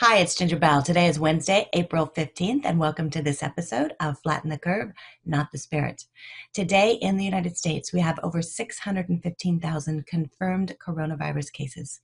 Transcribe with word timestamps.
Hi, 0.00 0.18
it's 0.18 0.34
Ginger 0.34 0.58
Bell. 0.58 0.82
Today 0.82 1.06
is 1.06 1.18
Wednesday, 1.18 1.70
April 1.72 2.06
15th, 2.14 2.66
and 2.66 2.78
welcome 2.78 3.08
to 3.08 3.22
this 3.22 3.42
episode 3.42 3.94
of 3.98 4.18
Flatten 4.18 4.50
the 4.50 4.58
Curve, 4.58 4.92
Not 5.24 5.50
the 5.50 5.56
Spirit. 5.56 6.04
Today 6.52 6.98
in 7.00 7.16
the 7.16 7.24
United 7.24 7.56
States, 7.56 7.94
we 7.94 8.00
have 8.00 8.18
over 8.22 8.42
615,000 8.42 10.06
confirmed 10.06 10.76
coronavirus 10.86 11.50
cases. 11.50 11.98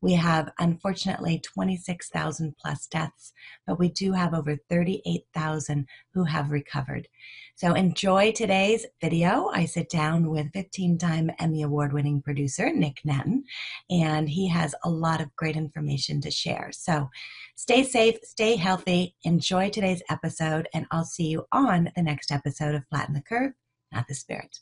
We 0.00 0.14
have, 0.14 0.52
unfortunately, 0.58 1.38
26,000 1.40 2.56
plus 2.58 2.86
deaths, 2.86 3.34
but 3.66 3.78
we 3.78 3.90
do 3.90 4.12
have 4.12 4.32
over 4.32 4.56
38,000 4.70 5.86
who 6.14 6.24
have 6.24 6.50
recovered. 6.50 7.08
So 7.56 7.74
enjoy 7.74 8.32
today's 8.32 8.86
video. 9.00 9.50
I 9.52 9.66
sit 9.66 9.90
down 9.90 10.30
with 10.30 10.52
15 10.52 10.96
time 10.98 11.30
Emmy 11.38 11.62
Award 11.62 11.92
winning 11.92 12.20
producer 12.22 12.72
Nick 12.72 13.00
Nanton, 13.06 13.42
and 13.90 14.28
he 14.28 14.48
has 14.48 14.74
a 14.82 14.90
lot 14.90 15.20
of 15.20 15.34
great 15.36 15.56
information 15.56 16.22
to 16.22 16.30
share. 16.30 16.70
So 16.72 17.10
stay 17.56 17.82
safe, 17.82 18.18
stay 18.22 18.56
healthy, 18.56 19.14
enjoy 19.24 19.70
today's 19.70 20.02
episode, 20.08 20.68
and 20.74 20.86
I'll 20.90 21.04
see 21.04 21.28
you 21.28 21.46
on 21.52 21.90
the 21.96 22.02
next 22.02 22.32
episode 22.32 22.74
of 22.74 22.86
Flatten 22.88 23.14
the 23.14 23.22
Curve, 23.22 23.52
Not 23.92 24.08
the 24.08 24.14
Spirit. 24.14 24.58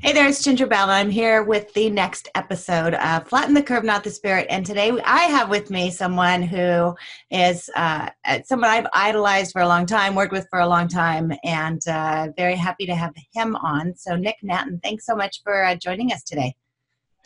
Hey 0.00 0.12
there, 0.12 0.26
it's 0.26 0.42
Ginger 0.42 0.66
Bell. 0.66 0.88
I'm 0.88 1.10
here 1.10 1.42
with 1.42 1.74
the 1.74 1.90
next 1.90 2.28
episode 2.34 2.94
of 2.94 3.28
Flatten 3.28 3.52
the 3.52 3.62
Curve, 3.62 3.84
Not 3.84 4.02
the 4.02 4.10
Spirit. 4.10 4.46
And 4.48 4.64
today 4.64 4.92
I 5.04 5.24
have 5.24 5.50
with 5.50 5.68
me 5.68 5.90
someone 5.90 6.42
who 6.42 6.94
is 7.30 7.68
uh, 7.76 8.08
someone 8.44 8.70
I've 8.70 8.86
idolized 8.94 9.52
for 9.52 9.60
a 9.60 9.68
long 9.68 9.84
time, 9.84 10.14
worked 10.14 10.32
with 10.32 10.46
for 10.48 10.60
a 10.60 10.66
long 10.66 10.88
time, 10.88 11.32
and 11.44 11.86
uh, 11.86 12.28
very 12.36 12.56
happy 12.56 12.86
to 12.86 12.94
have 12.94 13.12
him 13.34 13.56
on. 13.56 13.94
So, 13.94 14.16
Nick 14.16 14.36
Nanton, 14.42 14.82
thanks 14.82 15.04
so 15.04 15.14
much 15.14 15.42
for 15.42 15.64
uh, 15.64 15.74
joining 15.74 16.12
us 16.12 16.22
today. 16.22 16.54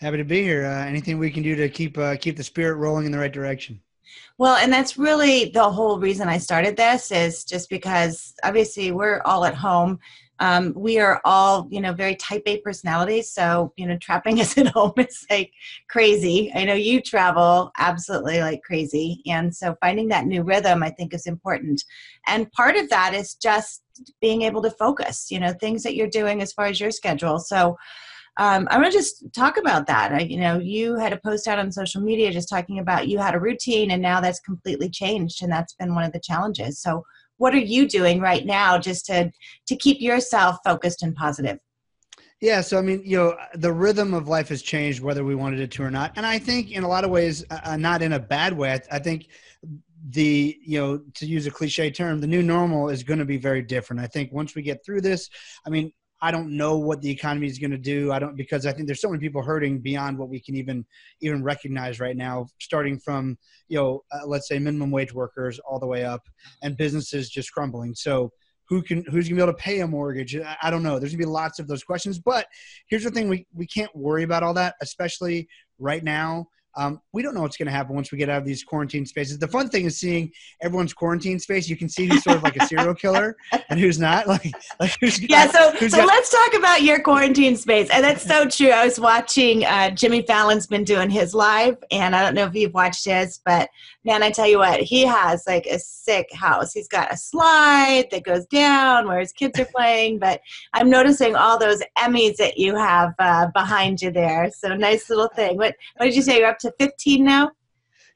Happy 0.01 0.17
to 0.17 0.25
be 0.25 0.43
here. 0.43 0.67
Uh, 0.67 0.85
anything 0.85 1.19
we 1.19 1.31
can 1.31 1.45
do 1.45 1.55
to 1.55 1.69
keep 1.69 1.97
uh, 1.97 2.17
keep 2.17 2.37
the 2.37 2.43
spirit 2.43 2.77
rolling 2.77 3.07
in 3.07 3.13
the 3.13 3.19
right 3.19 3.33
direction. 3.33 3.81
Well, 4.39 4.57
and 4.57 4.73
that's 4.73 4.97
really 4.97 5.47
the 5.47 5.71
whole 5.71 5.99
reason 5.99 6.29
I 6.29 6.39
started 6.39 6.77
this 6.77 7.13
is 7.13 7.45
just 7.45 7.71
because 7.71 8.35
obviously 8.43 8.91
we're 8.91 9.21
all 9.25 9.45
at 9.45 9.55
home. 9.55 9.99
Um, 10.41 10.73
we 10.75 10.99
are 10.99 11.21
all 11.25 11.69
you 11.71 11.81
know 11.81 11.93
very 11.93 12.17
type 12.17 12.43
a 12.47 12.59
personalities 12.59 13.31
so 13.31 13.73
you 13.77 13.87
know 13.87 13.97
trapping 13.99 14.41
us 14.41 14.59
at 14.59 14.67
home 14.69 14.93
is 14.99 15.25
like 15.31 15.53
crazy. 15.89 16.51
I 16.55 16.65
know 16.65 16.75
you 16.75 17.01
travel 17.01 17.71
absolutely 17.79 18.41
like 18.41 18.63
crazy 18.63 19.23
and 19.27 19.55
so 19.55 19.77
finding 19.81 20.09
that 20.09 20.27
new 20.27 20.43
rhythm 20.43 20.83
i 20.83 20.91
think 20.91 21.15
is 21.15 21.27
important. 21.27 21.85
And 22.27 22.51
part 22.51 22.75
of 22.77 22.91
that 22.91 23.15
is 23.15 23.35
just 23.35 23.83
being 24.21 24.43
able 24.43 24.63
to 24.63 24.71
focus 24.71 25.31
you 25.31 25.39
know 25.39 25.53
things 25.53 25.85
that 25.85 25.95
you're 25.95 26.09
doing 26.09 26.43
as 26.43 26.53
far 26.53 26.67
as 26.67 26.81
your 26.81 26.91
schedule. 26.91 27.39
So 27.39 27.77
um, 28.37 28.67
I 28.71 28.79
want 28.79 28.91
to 28.91 28.99
just 28.99 29.33
talk 29.33 29.59
about 29.59 29.87
that. 29.87 30.13
I, 30.13 30.21
you 30.21 30.39
know, 30.39 30.59
you 30.59 30.97
had 30.97 31.13
a 31.13 31.21
post 31.25 31.47
out 31.47 31.59
on 31.59 31.71
social 31.71 32.01
media 32.01 32.33
just 32.33 32.49
talking 32.49 32.81
about 32.81 33.09
you 33.09 33.19
had 33.19 33.35
a 33.35 33.41
routine 33.41 33.93
and 33.93 34.03
now 34.03 34.21
that's 34.21 34.41
completely 34.41 34.91
changed, 34.91 35.43
and 35.43 35.53
that's 35.53 35.75
been 35.75 35.95
one 35.95 36.05
of 36.05 36.13
the 36.13 36.21
challenges. 36.21 36.81
So, 36.81 37.05
what 37.37 37.55
are 37.55 37.59
you 37.59 37.89
doing 37.89 38.21
right 38.21 38.47
now 38.47 38.79
just 38.79 39.07
to 39.07 39.31
to 39.67 39.77
keep 39.77 40.01
yourself 40.01 40.59
focused 40.65 41.03
and 41.03 41.15
positive 41.15 41.59
yeah 42.41 42.61
so 42.61 42.79
i 42.79 42.81
mean 42.81 43.03
you 43.05 43.17
know 43.17 43.37
the 43.55 43.73
rhythm 43.73 44.15
of 44.15 44.29
life 44.29 44.49
has 44.49 44.63
changed 44.63 45.01
whether 45.01 45.25
we 45.25 45.35
wanted 45.35 45.61
it 45.61 45.71
to 45.71 45.83
or 45.83 45.91
not 45.91 46.13
and 46.17 46.25
i 46.25 46.39
think 46.39 46.71
in 46.71 46.85
a 46.85 46.89
lot 46.89 47.05
of 47.05 47.11
ways 47.11 47.45
uh, 47.51 47.61
uh 47.65 47.77
not 47.77 48.03
in 48.03 48.13
a 48.13 48.19
bad 48.19 48.53
way 48.53 48.73
I, 48.73 48.97
I 48.97 48.99
think 48.99 49.29
the 50.11 50.57
you 50.63 50.79
know 50.79 50.99
to 51.15 51.27
use 51.27 51.47
a 51.47 51.51
cliche 51.51 51.91
term 51.91 52.21
the 52.21 52.27
new 52.27 52.43
normal 52.43 52.89
is 52.89 53.03
going 53.03 53.19
to 53.19 53.25
be 53.25 53.39
very 53.39 53.63
different 53.63 54.01
i 54.01 54.07
think 54.07 54.33
once 54.33 54.55
we 54.55 54.63
get 54.63 54.85
through 54.85 55.01
this 55.01 55.31
i 55.67 55.71
mean 55.71 55.93
I 56.25 56.31
don't 56.31 56.57
know 56.57 56.79
what 56.79 57.03
the 57.03 57.11
economy 57.11 57.47
is 57.47 57.59
going 57.59 57.73
to 57.73 57.77
do. 57.77 58.11
I 58.11 58.19
don't 58.19 58.35
because 58.35 58.65
I 58.65 58.73
think 58.73 58.87
there's 58.87 59.03
so 59.03 59.11
many 59.11 59.21
people 59.21 59.43
hurting 59.43 59.81
beyond 59.81 60.17
what 60.17 60.31
we 60.31 60.41
can 60.41 60.57
even 60.57 60.87
even 61.21 61.43
recognize 61.43 62.01
right 62.01 62.17
now. 62.17 62.47
Starting 62.59 62.99
from 62.99 63.37
you 63.69 63.77
know 63.77 64.05
uh, 64.11 64.27
let's 64.27 64.49
say 64.49 64.59
minimum 64.59 64.91
wage 64.91 65.13
workers 65.13 65.59
all 65.59 65.79
the 65.79 65.87
way 65.87 66.03
up, 66.03 66.23
and 66.63 66.79
businesses 66.79 67.29
just 67.29 67.53
crumbling. 67.53 67.95
So 67.95 68.33
who 68.71 68.81
can 68.81 69.05
who's 69.11 69.29
gonna 69.29 69.37
be 69.37 69.43
able 69.43 69.53
to 69.53 69.63
pay 69.63 69.81
a 69.81 69.87
mortgage? 69.87 70.35
I 70.63 70.71
don't 70.71 70.83
know. 70.83 70.99
There's 70.99 71.13
gonna 71.13 71.27
be 71.27 71.31
lots 71.31 71.59
of 71.59 71.69
those 71.69 71.85
questions. 71.85 72.19
But 72.19 72.47
here's 72.89 73.05
the 73.05 73.11
thing: 73.11 73.29
we 73.29 73.47
we 73.53 73.67
can't 73.67 73.95
worry 73.95 74.23
about 74.23 74.43
all 74.43 74.55
that, 74.55 74.77
especially 74.81 75.47
right 75.79 76.03
now 76.03 76.47
um, 76.77 77.01
we 77.13 77.23
don't 77.23 77.35
know 77.35 77.43
what's 77.43 77.57
going 77.57 77.67
to 77.67 77.73
happen 77.73 77.95
once 77.95 78.11
we 78.11 78.19
get 78.19 78.29
out 78.29 78.39
of 78.39 78.45
these 78.45 78.65
quarantine 78.65 79.07
spaces. 79.07 79.39
The 79.39 79.49
fun 79.49 79.69
thing 79.69 79.85
is 79.85 79.99
seeing 79.99 80.31
everyone's 80.61 80.93
quarantine 80.93 81.39
space. 81.39 81.69
You 81.69 81.77
can 81.77 81.89
see 81.89 82.07
who's 82.07 82.23
sort 82.25 82.37
of 82.37 82.43
like 82.43 82.57
a 82.57 82.67
serial 82.67 82.95
killer 83.05 83.37
and 83.69 83.79
who's 83.79 83.99
not. 83.99 84.25
Like, 84.35 84.53
like 84.81 84.97
who's 85.01 85.21
yeah. 85.21 85.47
Got, 85.47 85.79
so, 85.79 85.87
so 85.87 85.97
got- 85.99 86.09
let's 86.09 86.31
talk 86.31 86.55
about 86.55 86.83
your 86.83 87.01
quarantine 87.01 87.57
space. 87.57 87.89
And 87.91 88.03
that's 88.03 88.25
so 88.25 88.49
true. 88.49 88.71
I 88.71 88.85
was 88.85 88.99
watching 88.99 89.65
uh, 89.65 89.91
Jimmy 89.91 90.23
Fallon's 90.23 90.67
been 90.67 90.83
doing 90.83 91.09
his 91.09 91.35
live, 91.35 91.77
and 91.93 92.17
I 92.17 92.23
don't 92.23 92.35
know 92.35 92.47
if 92.47 92.55
you've 92.55 92.75
watched 92.75 93.05
his, 93.05 93.41
but 93.45 93.69
man, 94.05 94.23
I 94.23 94.31
tell 94.31 94.47
you 94.47 94.59
what, 94.59 94.81
he 94.81 95.03
has 95.07 95.45
like 95.47 95.67
a 95.67 95.79
sick 95.79 96.33
house. 96.33 96.73
He's 96.73 96.89
got 96.89 97.13
a 97.13 97.17
slide 97.17 98.07
that 98.11 98.25
goes 98.25 98.47
down 98.47 99.09
where 99.09 99.21
his 99.21 99.33
kids 99.33 99.59
are 99.59 99.65
playing. 99.67 100.19
But 100.19 100.41
I'm 100.73 100.91
noticing 100.91 101.37
all 101.37 101.59
those 101.59 101.83
Emmys 101.99 102.37
that 102.37 102.59
you 102.59 102.77
have 102.77 103.15
uh, 103.19 103.49
behind 103.55 104.03
you 104.03 104.11
there. 104.11 104.51
So 104.51 104.75
nice 104.75 105.09
little 105.09 105.29
thing. 105.29 105.57
What 105.57 105.75
What 105.97 106.07
did 106.07 106.17
you 106.17 106.23
say? 106.23 106.39
You're 106.39 106.49
up 106.49 106.59
to 106.59 106.64
15 106.79 107.25
now? 107.25 107.51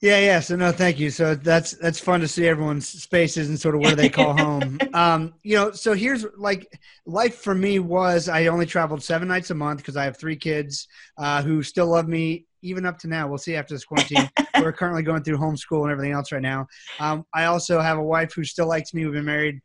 Yeah, 0.00 0.20
yeah. 0.20 0.40
So 0.40 0.54
no, 0.54 0.70
thank 0.70 1.00
you. 1.00 1.10
So 1.10 1.34
that's 1.34 1.72
that's 1.72 1.98
fun 1.98 2.20
to 2.20 2.28
see 2.28 2.46
everyone's 2.46 2.86
spaces 2.86 3.48
and 3.48 3.58
sort 3.58 3.74
of 3.74 3.80
where 3.80 3.96
they 3.96 4.08
call 4.08 4.36
home. 4.38 4.78
Um, 4.94 5.34
you 5.42 5.56
know, 5.56 5.72
so 5.72 5.92
here's 5.92 6.24
like 6.36 6.68
life 7.04 7.36
for 7.36 7.54
me 7.54 7.80
was 7.80 8.28
I 8.28 8.46
only 8.46 8.66
traveled 8.66 9.02
seven 9.02 9.26
nights 9.26 9.50
a 9.50 9.56
month 9.56 9.78
because 9.78 9.96
I 9.96 10.04
have 10.04 10.16
three 10.16 10.36
kids 10.36 10.86
uh, 11.16 11.42
who 11.42 11.64
still 11.64 11.86
love 11.86 12.06
me 12.06 12.46
even 12.62 12.86
up 12.86 12.98
to 12.98 13.08
now. 13.08 13.26
We'll 13.26 13.38
see 13.38 13.56
after 13.56 13.74
this 13.74 13.84
quarantine. 13.84 14.30
We're 14.60 14.72
currently 14.72 15.02
going 15.02 15.24
through 15.24 15.38
homeschool 15.38 15.82
and 15.82 15.90
everything 15.90 16.12
else 16.12 16.30
right 16.30 16.42
now. 16.42 16.68
Um, 17.00 17.24
I 17.34 17.46
also 17.46 17.80
have 17.80 17.98
a 17.98 18.02
wife 18.02 18.32
who 18.32 18.44
still 18.44 18.68
likes 18.68 18.94
me. 18.94 19.04
We've 19.04 19.14
been 19.14 19.24
married. 19.24 19.60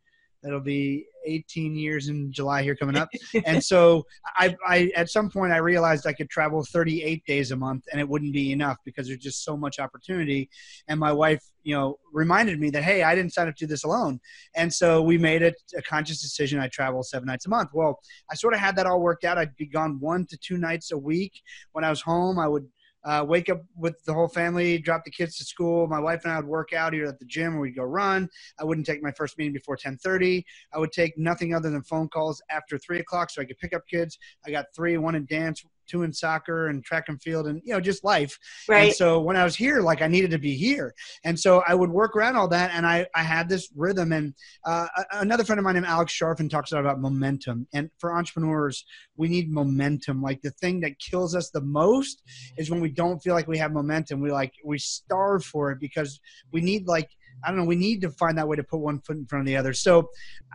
It'll 0.46 0.60
be 0.60 1.06
18 1.26 1.76
years 1.76 2.10
in 2.10 2.32
July 2.32 2.64
here 2.64 2.76
coming 2.76 2.98
up. 2.98 3.10
and 3.46 3.64
so 3.64 4.06
I, 4.38 4.56
I, 4.68 4.92
at 4.96 5.10
some 5.10 5.30
point 5.30 5.54
I 5.54 5.58
realized 5.58 6.06
I 6.06 6.14
could 6.14 6.30
travel 6.30 6.64
38 6.64 7.26
days 7.26 7.52
a 7.52 7.56
month 7.56 7.86
and 7.92 8.00
it 8.00 8.08
wouldn't 8.08 8.34
be 8.34 8.52
enough 8.52 8.78
because 8.84 9.08
there's 9.08 9.20
just 9.20 9.44
so 9.44 9.56
much 9.56 9.80
opportunity. 9.80 10.50
And 10.88 11.00
my 11.00 11.14
wife, 11.14 11.42
you 11.64 11.76
know, 11.76 11.98
reminded 12.12 12.60
me 12.60 12.70
that, 12.72 12.84
Hey, 12.84 13.04
I 13.04 13.16
didn't 13.16 13.34
sign 13.34 13.48
up 13.48 13.56
to 13.56 13.66
do 13.66 13.70
this 13.70 13.86
alone. 13.86 14.20
And 14.56 14.74
so 14.74 15.02
we 15.02 15.18
made 15.18 15.42
it 15.42 15.56
a 15.78 15.82
conscious 15.82 16.22
decision. 16.22 16.60
I 16.60 16.68
travel 16.68 17.04
seven 17.04 17.28
nights 17.28 17.46
a 17.46 17.50
month. 17.50 17.70
Well, 17.74 18.00
I 18.30 18.36
sort 18.36 18.54
of 18.54 18.60
had 18.60 18.76
that 18.76 18.86
all 18.86 19.00
worked 19.00 19.24
out. 19.24 19.38
I'd 19.38 19.56
be 19.56 19.66
gone 19.66 20.00
one 20.00 20.26
to 20.28 20.38
two 20.38 20.58
nights 20.58 20.92
a 20.92 20.98
week. 20.98 21.42
When 21.72 21.84
I 21.84 21.90
was 21.90 22.02
home, 22.02 22.38
I 22.38 22.48
would 22.48 22.68
uh, 23.06 23.26
wake 23.28 23.50
up 23.50 23.62
with 23.76 24.04
the 24.06 24.14
whole 24.14 24.28
family, 24.28 24.78
drop 24.78 25.04
the 25.04 25.12
kids 25.12 25.38
to 25.38 25.46
school. 25.46 25.88
My 25.88 26.00
wife 26.00 26.24
and 26.24 26.34
I 26.34 26.38
would 26.38 26.46
work 26.46 26.74
out 26.74 26.94
either 26.94 27.08
at 27.08 27.20
the 27.20 27.26
gym 27.26 27.56
or 27.56 27.62
we'd 27.62 27.76
go 27.76 27.84
run. 27.84 28.30
I 28.60 28.64
wouldn't 28.64 28.88
take 28.88 29.04
my 29.04 29.12
first 29.12 29.38
meeting 29.38 29.54
before 29.54 29.76
10:30. 29.76 30.44
I 30.74 30.80
would 30.80 30.92
take 30.92 31.18
nothing 31.18 31.54
other 31.54 31.70
than 31.70 31.84
phone 31.84 32.10
calls 32.10 32.42
after 32.50 32.78
three 32.78 33.00
o'clock 33.00 33.30
so 33.30 33.42
I 33.42 33.46
could 33.46 33.58
pick 33.58 33.74
up 33.74 33.88
kids. 33.88 34.18
I 34.46 34.52
got 34.52 34.66
three, 34.76 34.98
one 34.98 35.16
in 35.16 35.26
dance, 35.26 35.64
two 35.88 36.04
in 36.04 36.14
soccer 36.14 36.68
and 36.68 36.84
track 36.84 37.06
and 37.08 37.22
field 37.22 37.48
and 37.48 37.62
you 37.64 37.74
know 37.74 37.80
just 37.80 38.04
life. 38.04 38.38
Right. 38.68 38.86
and 38.86 38.94
so 38.94 39.20
when 39.20 39.36
i 39.36 39.44
was 39.44 39.56
here 39.56 39.82
like 39.82 40.02
i 40.02 40.08
needed 40.08 40.32
to 40.32 40.40
be 40.40 40.56
here. 40.56 40.94
And 41.24 41.40
so 41.40 41.64
i 41.68 41.74
would 41.74 41.90
work 41.90 42.16
around 42.16 42.36
all 42.36 42.48
that 42.50 42.72
and 42.74 42.86
i 42.86 43.06
i 43.16 43.24
had 43.24 43.50
this 43.50 43.70
rhythm. 43.76 44.12
And 44.12 44.34
uh, 44.66 44.88
another 45.14 45.44
friend 45.44 45.60
of 45.60 45.66
mine 45.66 45.76
named 45.76 45.86
alex 45.86 46.14
charfen 46.14 46.50
talks 46.50 46.72
a 46.72 46.76
lot 46.76 46.82
about 46.82 47.00
momentum. 47.00 47.68
And 47.74 47.90
for 48.00 48.16
entrepreneurs 48.16 48.86
we 49.16 49.28
need 49.28 49.52
momentum. 49.52 50.22
Like 50.22 50.42
the 50.42 50.52
thing 50.52 50.80
that 50.82 51.00
kills 51.00 51.36
us 51.36 51.50
the 51.50 51.62
most 51.62 52.24
is 52.58 52.70
when 52.70 52.82
we 52.82 52.90
don't 52.90 53.20
feel 53.20 53.34
like 53.34 53.48
we 53.48 53.58
have 53.58 53.72
momentum. 53.72 54.22
We 54.22 54.32
like 54.32 54.54
we 54.64 54.78
starve 54.78 55.44
for 55.44 55.72
it 55.72 55.80
because 55.80 56.20
we 56.52 56.62
need 56.62 56.88
like 56.88 57.10
I 57.44 57.50
don't 57.50 57.58
know. 57.58 57.66
We 57.66 57.76
need 57.76 58.02
to 58.02 58.10
find 58.10 58.38
that 58.38 58.48
way 58.48 58.56
to 58.56 58.64
put 58.64 58.80
one 58.80 59.00
foot 59.00 59.18
in 59.18 59.26
front 59.26 59.42
of 59.42 59.48
the 59.48 59.58
other. 59.58 59.74
So 59.74 60.10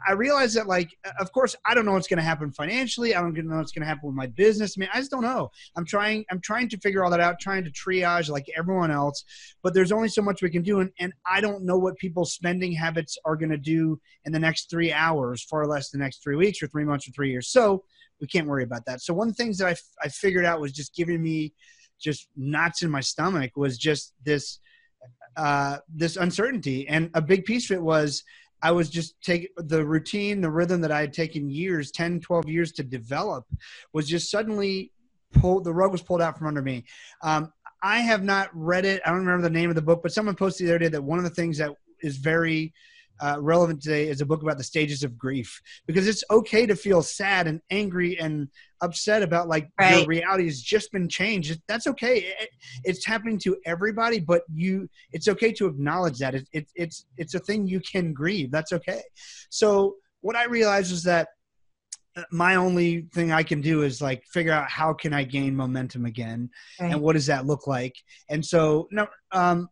I 0.06 0.12
realize 0.12 0.54
that, 0.54 0.66
like, 0.66 0.97
uh, 1.04 1.10
of 1.21 1.32
course, 1.32 1.54
I 1.66 1.75
don't 1.75 1.84
know 1.84 1.93
what's 1.93 2.09
going 2.09 2.19
to 2.19 2.22
happen 2.22 2.50
financially. 2.50 3.15
I 3.15 3.21
don't 3.21 3.37
know 3.37 3.56
what's 3.56 3.72
going 3.72 3.82
to 3.82 3.88
happen 3.88 4.06
with 4.06 4.16
my 4.16 4.26
business. 4.26 4.75
I 4.76 4.81
mean, 4.81 4.88
I 4.93 4.99
just 4.99 5.10
don't 5.10 5.22
know. 5.22 5.50
I'm 5.76 5.84
trying. 5.84 6.25
I'm 6.31 6.41
trying 6.41 6.69
to 6.71 6.78
figure 6.78 7.04
all 7.04 7.10
that 7.10 7.21
out. 7.21 7.41
Trying 7.41 7.65
to 7.65 7.71
triage 7.71 8.28
like 8.28 8.47
everyone 8.56 8.91
else. 8.91 9.25
But 9.62 9.75
there's 9.75 9.93
only 9.93 10.09
so 10.09 10.22
much 10.22 10.43
we 10.43 10.50
can 10.50 10.62
do, 10.62 10.81
and, 10.81 10.90
and 10.99 11.12
I 11.26 11.40
don't 11.40 11.64
know 11.64 11.79
what 11.79 11.96
people's 11.96 12.32
spending 12.32 12.73
habits 12.73 13.19
are 13.25 13.37
going 13.37 13.50
to 13.50 13.58
do 13.58 14.00
in 14.25 14.32
the 14.32 14.38
next 14.38 14.70
three 14.70 14.93
hours, 14.93 15.43
far 15.43 15.67
less 15.67 15.90
the 15.90 15.99
next 15.99 16.23
three 16.23 16.37
weeks 16.37 16.62
or 16.62 16.69
three 16.69 16.85
months 16.85 17.08
or 17.08 17.12
three 17.12 17.31
years. 17.31 17.49
So 17.49 17.85
we 18.20 18.26
can't 18.26 18.46
worry 18.46 18.64
about 18.64 18.85
that. 18.87 19.00
So 19.00 19.14
one 19.14 19.29
of 19.29 19.37
the 19.37 19.43
things 19.43 19.58
that 19.58 19.69
I, 19.69 19.76
I 20.02 20.08
figured 20.08 20.44
out 20.44 20.61
was 20.61 20.73
just 20.73 20.94
giving 20.94 21.23
me 21.23 21.52
just 22.00 22.29
knots 22.37 22.82
in 22.82 22.90
my 22.90 23.00
stomach 23.00 23.56
was 23.56 23.76
just 23.76 24.12
this 24.25 24.61
uh, 25.37 25.79
this 25.93 26.17
uncertainty. 26.17 26.89
And 26.89 27.11
a 27.15 27.23
big 27.23 27.45
piece 27.45 27.71
of 27.71 27.77
it 27.77 27.83
was 27.83 28.25
I 28.62 28.73
was 28.73 28.91
just 28.91 29.21
take 29.23 29.50
the 29.56 29.85
routine, 29.85 30.41
the 30.41 30.50
rhythm 30.50 30.81
that 30.81 30.91
I 30.91 31.00
had 31.00 31.12
taken 31.12 31.49
years, 31.49 31.93
10, 31.93 32.21
12 32.21 32.49
years 32.49 32.73
to 32.73 32.83
develop 32.83 33.45
was 33.93 34.09
just 34.09 34.31
suddenly 34.31 34.93
pulled, 35.33 35.65
the 35.65 35.73
rug 35.73 35.93
was 35.93 36.03
pulled 36.03 36.23
out 36.23 36.37
from 36.39 36.49
under 36.49 36.62
me. 36.62 36.85
Um, 37.23 37.53
I 37.83 38.00
have 38.00 38.25
not 38.25 38.50
read 38.53 38.85
it. 38.85 39.00
I 39.06 39.11
don't 39.11 39.21
remember 39.21 39.43
the 39.43 39.55
name 39.55 39.69
of 39.71 39.77
the 39.77 39.83
book, 39.83 40.00
but 40.03 40.12
someone 40.12 40.35
posted 40.35 40.67
the 40.67 40.73
other 40.73 40.81
day 40.81 40.89
that 40.89 41.03
one 41.03 41.19
of 41.19 41.25
the 41.25 41.31
things 41.31 41.59
that 41.59 41.71
is 42.03 42.17
very 42.17 42.73
uh, 43.20 43.37
relevant 43.41 43.82
today 43.82 44.09
is 44.09 44.20
a 44.20 44.26
book 44.26 44.43
about 44.43 44.59
the 44.59 44.65
stages 44.65 45.03
of 45.03 45.17
grief 45.19 45.61
because 45.87 46.06
it's 46.06 46.23
okay 46.31 46.67
to 46.67 46.75
feel 46.76 47.03
sad 47.03 47.47
and 47.47 47.61
angry 47.70 48.19
and 48.19 48.49
upset 48.81 49.23
about 49.23 49.49
like 49.49 49.69
Right. 49.81 49.97
your 49.97 50.06
reality 50.06 50.44
has 50.44 50.61
just 50.62 50.93
been 50.93 51.09
changed. 51.09 51.61
That's 51.69 51.87
okay. 51.87 52.19
It- 52.41 52.49
it's 52.85 53.05
happening 53.05 53.38
to 53.41 53.56
everybody, 53.67 54.20
but 54.20 54.43
you, 54.53 54.88
it's 55.12 55.29
okay 55.29 55.53
to 55.53 55.67
acknowledge 55.67 56.19
that. 56.19 56.35
It, 56.35 56.49
it, 56.53 56.69
it's 56.75 57.06
it's 57.17 57.35
a 57.35 57.41
thing 57.41 57.67
you 57.67 57.81
can 57.81 58.12
grieve. 58.12 58.50
That's 58.50 58.73
okay. 58.73 59.03
So 59.50 59.97
what 60.21 60.37
I 60.37 60.44
realized 60.44 60.91
was 60.93 61.03
that 61.05 61.29
uh, 62.17 62.23
my 62.31 62.55
only 62.56 63.03
thing 63.14 63.32
I 63.32 63.43
can 63.43 63.61
do 63.61 63.82
is 63.82 64.00
like 64.00 64.25
figure 64.32 64.53
out 64.53 64.71
how 64.71 64.93
can 64.93 65.12
I 65.12 65.25
gain 65.25 65.55
momentum 65.56 66.05
again, 66.06 66.50
Right. 66.81 66.93
and 66.93 67.00
what 67.00 67.14
does 67.14 67.26
that 67.26 67.47
look 67.47 67.67
like. 67.67 67.94
And 68.29 68.44
so 68.44 68.88
no, 68.93 69.06
um, 69.32 69.69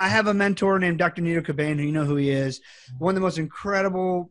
I- 0.00 0.08
have 0.08 0.26
a 0.26 0.34
mentor 0.34 0.78
named 0.78 0.98
Dr. 0.98 1.22
Nido 1.22 1.40
Qubein, 1.40 1.76
who 1.76 1.82
you 1.84 1.92
know 1.92 2.04
who 2.04 2.16
he 2.16 2.30
is, 2.30 2.60
one 2.98 3.12
of 3.12 3.14
the 3.14 3.20
most 3.20 3.38
incredible. 3.38 4.30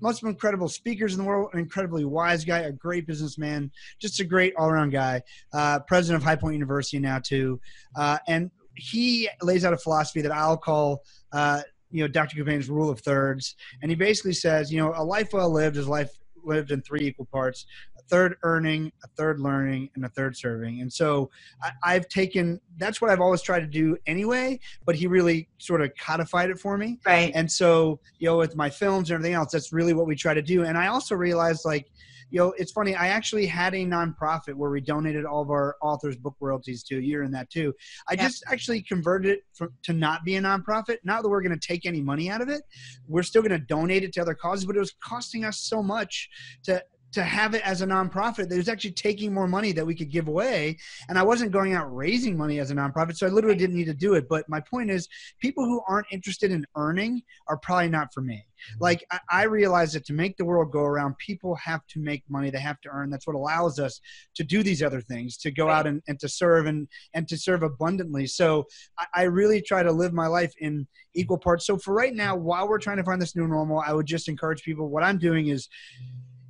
Most 0.00 0.24
incredible 0.24 0.68
speakers 0.68 1.14
in 1.14 1.20
the 1.20 1.24
world, 1.24 1.50
an 1.52 1.60
incredibly 1.60 2.04
wise 2.04 2.44
guy, 2.44 2.58
a 2.58 2.72
great 2.72 3.06
businessman, 3.06 3.70
just 4.00 4.18
a 4.18 4.24
great 4.24 4.52
all-around 4.58 4.90
guy. 4.90 5.22
Uh, 5.52 5.78
president 5.86 6.20
of 6.20 6.24
High 6.24 6.34
Point 6.36 6.54
University 6.54 6.98
now 6.98 7.20
too, 7.20 7.60
uh, 7.96 8.18
and 8.26 8.50
he 8.74 9.28
lays 9.40 9.64
out 9.64 9.72
a 9.72 9.78
philosophy 9.78 10.20
that 10.20 10.32
I'll 10.32 10.56
call, 10.56 11.02
uh, 11.32 11.62
you 11.90 12.02
know, 12.02 12.08
Dr. 12.08 12.36
Qubein's 12.36 12.68
rule 12.68 12.90
of 12.90 13.00
thirds, 13.00 13.54
and 13.82 13.90
he 13.90 13.94
basically 13.94 14.34
says, 14.34 14.72
you 14.72 14.78
know, 14.78 14.92
a 14.96 15.04
life 15.04 15.32
well 15.32 15.50
lived 15.50 15.76
is 15.76 15.86
life 15.86 16.10
lived 16.44 16.72
in 16.72 16.82
three 16.82 17.02
equal 17.06 17.26
parts: 17.26 17.64
third 18.08 18.36
earning, 18.42 18.92
a 19.02 19.08
third 19.16 19.40
learning, 19.40 19.90
and 19.94 20.04
a 20.04 20.08
third 20.08 20.36
serving. 20.36 20.80
And 20.80 20.92
so 20.92 21.30
I, 21.62 21.70
I've 21.82 22.08
taken 22.08 22.60
that's 22.76 23.00
what 23.00 23.10
I've 23.10 23.20
always 23.20 23.42
tried 23.42 23.60
to 23.60 23.66
do 23.66 23.96
anyway, 24.06 24.60
but 24.84 24.94
he 24.94 25.06
really 25.06 25.48
sort 25.58 25.80
of 25.80 25.92
codified 25.96 26.50
it 26.50 26.58
for 26.58 26.76
me. 26.76 26.98
Right. 27.06 27.32
And 27.34 27.50
so, 27.50 28.00
you 28.18 28.28
know, 28.28 28.36
with 28.36 28.56
my 28.56 28.70
films 28.70 29.10
and 29.10 29.16
everything 29.16 29.34
else, 29.34 29.52
that's 29.52 29.72
really 29.72 29.94
what 29.94 30.06
we 30.06 30.16
try 30.16 30.34
to 30.34 30.42
do. 30.42 30.64
And 30.64 30.76
I 30.76 30.88
also 30.88 31.14
realized, 31.14 31.64
like, 31.64 31.90
you 32.30 32.40
know, 32.40 32.52
it's 32.58 32.72
funny. 32.72 32.96
I 32.96 33.08
actually 33.08 33.46
had 33.46 33.74
a 33.74 33.84
nonprofit 33.84 34.54
where 34.54 34.70
we 34.70 34.80
donated 34.80 35.24
all 35.24 35.42
of 35.42 35.50
our 35.50 35.76
authors' 35.80 36.16
book 36.16 36.34
royalties 36.40 36.82
to 36.84 36.96
a 36.98 37.00
year 37.00 37.22
in 37.22 37.30
that 37.32 37.48
too. 37.48 37.72
I 38.08 38.14
Yeah. 38.14 38.24
just 38.24 38.42
actually 38.50 38.82
converted 38.82 39.30
it 39.30 39.40
from, 39.52 39.72
to 39.84 39.92
not 39.92 40.24
be 40.24 40.34
a 40.34 40.40
nonprofit. 40.40 40.96
Not 41.04 41.22
that 41.22 41.28
we're 41.28 41.42
going 41.42 41.56
to 41.58 41.66
take 41.66 41.86
any 41.86 42.00
money 42.00 42.30
out 42.30 42.40
of 42.40 42.48
it. 42.48 42.62
We're 43.06 43.22
still 43.22 43.42
going 43.42 43.52
to 43.52 43.64
donate 43.64 44.02
it 44.02 44.12
to 44.14 44.22
other 44.22 44.34
causes, 44.34 44.64
but 44.64 44.74
it 44.74 44.80
was 44.80 44.94
costing 45.00 45.44
us 45.44 45.58
so 45.58 45.80
much 45.82 46.28
to 46.64 46.82
to 47.14 47.22
have 47.22 47.54
it 47.54 47.62
as 47.62 47.82
a 47.82 47.86
nonprofit 47.86 48.48
that 48.48 48.52
it 48.52 48.56
was 48.58 48.68
actually 48.68 48.92
taking 48.92 49.32
more 49.32 49.48
money 49.48 49.72
that 49.72 49.86
we 49.86 49.94
could 49.94 50.10
give 50.10 50.28
away. 50.28 50.76
And 51.08 51.18
i 51.18 51.22
wasn't 51.22 51.52
going 51.52 51.74
out 51.74 51.94
raising 51.94 52.36
money 52.36 52.60
as 52.60 52.70
a 52.70 52.74
nonprofit 52.74 53.16
so 53.16 53.26
i 53.26 53.30
literally 53.30 53.56
didn't 53.56 53.76
need 53.76 53.86
to 53.86 53.94
do 53.94 54.14
it. 54.14 54.28
But 54.28 54.48
my 54.48 54.60
point 54.60 54.90
is 54.90 55.08
people 55.40 55.64
who 55.64 55.82
aren't 55.88 56.06
interested 56.10 56.50
in 56.50 56.66
earning 56.76 57.22
are 57.48 57.56
probably 57.56 57.88
not 57.88 58.12
for 58.12 58.20
me. 58.20 58.44
Mm-hmm. 58.44 58.82
Like 58.82 59.04
I, 59.10 59.20
I 59.30 59.42
realize 59.44 59.92
that 59.92 60.04
to 60.06 60.12
make 60.12 60.36
the 60.36 60.44
world 60.44 60.70
go 60.72 60.82
around 60.82 61.16
people 61.18 61.54
have 61.56 61.86
to 61.88 62.00
make 62.00 62.22
money. 62.28 62.50
They 62.50 62.60
have 62.60 62.80
to 62.82 62.88
earn. 62.90 63.10
That's 63.10 63.26
what 63.26 63.36
allows 63.36 63.78
us 63.78 64.00
to 64.36 64.44
do 64.44 64.62
these 64.62 64.82
other 64.82 65.00
things 65.00 65.36
to 65.38 65.50
go 65.50 65.68
out 65.68 65.86
and, 65.86 66.02
and 66.08 66.18
to 66.20 66.28
serve 66.28 66.66
and 66.66 66.88
and 67.14 67.28
to 67.28 67.36
serve 67.36 67.62
abundantly. 67.62 68.26
So 68.26 68.66
I, 68.98 69.06
I 69.14 69.22
really 69.24 69.60
try 69.60 69.82
to 69.82 69.92
live 69.92 70.12
my 70.12 70.26
life 70.26 70.52
in 70.58 70.86
equal 71.14 71.38
parts. 71.38 71.66
So 71.66 71.78
for 71.78 71.94
right 71.94 72.14
now 72.14 72.34
while 72.36 72.68
we're 72.68 72.78
trying 72.78 72.96
to 72.96 73.04
find 73.04 73.20
this 73.20 73.36
new 73.36 73.46
normal 73.46 73.82
i 73.86 73.92
would 73.92 74.06
just 74.06 74.28
encourage 74.28 74.62
people 74.62 74.88
what 74.88 75.02
i'm 75.02 75.18
doing 75.18 75.48
is 75.48 75.68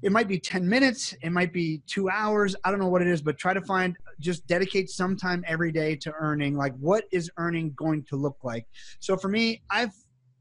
it 0.04 0.12
might 0.12 0.28
be 0.28 0.38
10 0.38 0.68
minutes 0.68 1.14
it 1.22 1.30
might 1.30 1.52
be 1.52 1.80
two 1.86 2.10
hours 2.10 2.54
i 2.64 2.70
don't 2.70 2.78
know 2.78 2.88
what 2.88 3.00
it 3.00 3.08
is 3.08 3.22
but 3.22 3.38
try 3.38 3.54
to 3.54 3.62
find 3.62 3.96
just 4.20 4.46
dedicate 4.46 4.90
some 4.90 5.16
time 5.16 5.42
every 5.48 5.72
day 5.72 5.96
to 5.96 6.12
earning 6.20 6.54
like 6.54 6.74
what 6.76 7.04
is 7.10 7.30
earning 7.38 7.72
going 7.74 8.04
to 8.04 8.14
look 8.14 8.36
like? 8.44 8.66
So 9.00 9.16
for 9.16 9.28
me 9.28 9.62
i've 9.70 9.94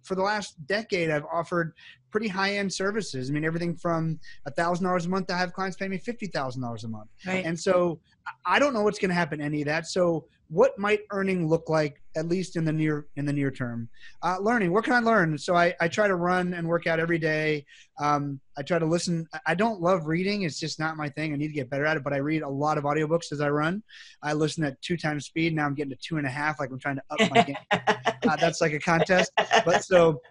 for 0.04 0.16
the 0.16 0.22
last 0.22 0.56
decade 0.68 1.10
i've 1.10 1.26
offered 1.32 1.74
pretty 2.14 2.28
high-end 2.28 2.72
services 2.72 3.30
i 3.30 3.34
mean 3.34 3.44
everything 3.44 3.76
from 3.76 4.20
a 4.46 4.52
thousand 4.52 4.86
dollars 4.86 5.08
a 5.08 5.10
month 5.10 5.26
to 5.26 5.34
have 5.34 5.52
clients 5.52 5.76
pay 5.76 5.88
me 5.88 5.98
fifty 5.98 6.28
thousand 6.28 6.62
dollars 6.62 6.84
a 6.84 6.88
month 6.88 7.10
Right. 7.26 7.44
and 7.44 7.60
so 7.60 8.00
I- 8.46 8.60
don't 8.60 8.74
know 8.74 8.84
what's 8.84 9.00
going 9.00 9.10
to 9.10 9.16
happen 9.16 9.42
any 9.42 9.62
of 9.64 9.66
that. 9.66 9.86
So 9.86 10.26
what 10.48 10.78
might 10.80 11.02
earning 11.12 11.50
look 11.50 11.68
like 11.68 12.02
at 12.16 12.26
least 12.30 12.56
in 12.56 12.64
the 12.64 12.72
near 12.72 13.08
in 13.18 13.26
the 13.26 13.34
near 13.34 13.52
term? 13.52 13.90
Uh, 14.22 14.38
learning. 14.40 14.72
What 14.72 14.86
can 14.86 14.94
I 14.94 15.00
learn? 15.00 15.38
So 15.38 15.56
I, 15.56 15.74
I 15.82 15.90
try 15.90 16.08
to 16.08 16.16
run 16.16 16.54
and 16.54 16.66
work 16.66 16.88
out 16.88 17.02
every 17.02 17.18
day. 17.20 17.66
Um, 18.00 18.40
I 18.58 18.62
try 18.62 18.80
to 18.80 18.86
listen. 18.86 19.28
I- 19.34 19.40
I 19.48 19.56
don't 19.56 19.82
love 19.82 20.08
reading. 20.08 20.44
It's 20.44 20.58
just 20.58 20.80
not 20.80 20.96
my 20.96 21.10
thing. 21.10 21.34
I 21.34 21.36
need 21.36 21.50
to 21.50 21.54
get 21.54 21.70
better 21.70 21.86
at 21.86 21.98
it. 21.98 22.04
But 22.06 22.14
I 22.14 22.18
read 22.18 22.44
a 22.44 22.48
lot 22.50 22.78
of 22.78 22.86
audiobooks 22.86 23.34
as 23.34 23.42
I 23.42 23.50
run. 23.50 23.84
I 24.22 24.32
listen 24.32 24.64
at 24.64 24.82
two 24.82 24.96
times 24.96 25.26
speed. 25.26 25.54
Now 25.54 25.66
I'm 25.66 25.74
getting 25.76 25.92
to 25.92 25.98
two 25.98 26.16
and 26.18 26.26
a 26.26 26.30
half. 26.30 26.62
Like 26.62 26.70
I'm 26.72 26.80
trying 26.80 26.96
to 26.98 27.04
up 27.10 27.30
my 27.32 27.42
game. 27.44 27.58
Uh, 28.26 28.38
that's 28.38 28.62
like 28.62 28.72
a 28.72 28.80
contest. 28.80 29.34
But 29.66 29.84
so 29.84 30.22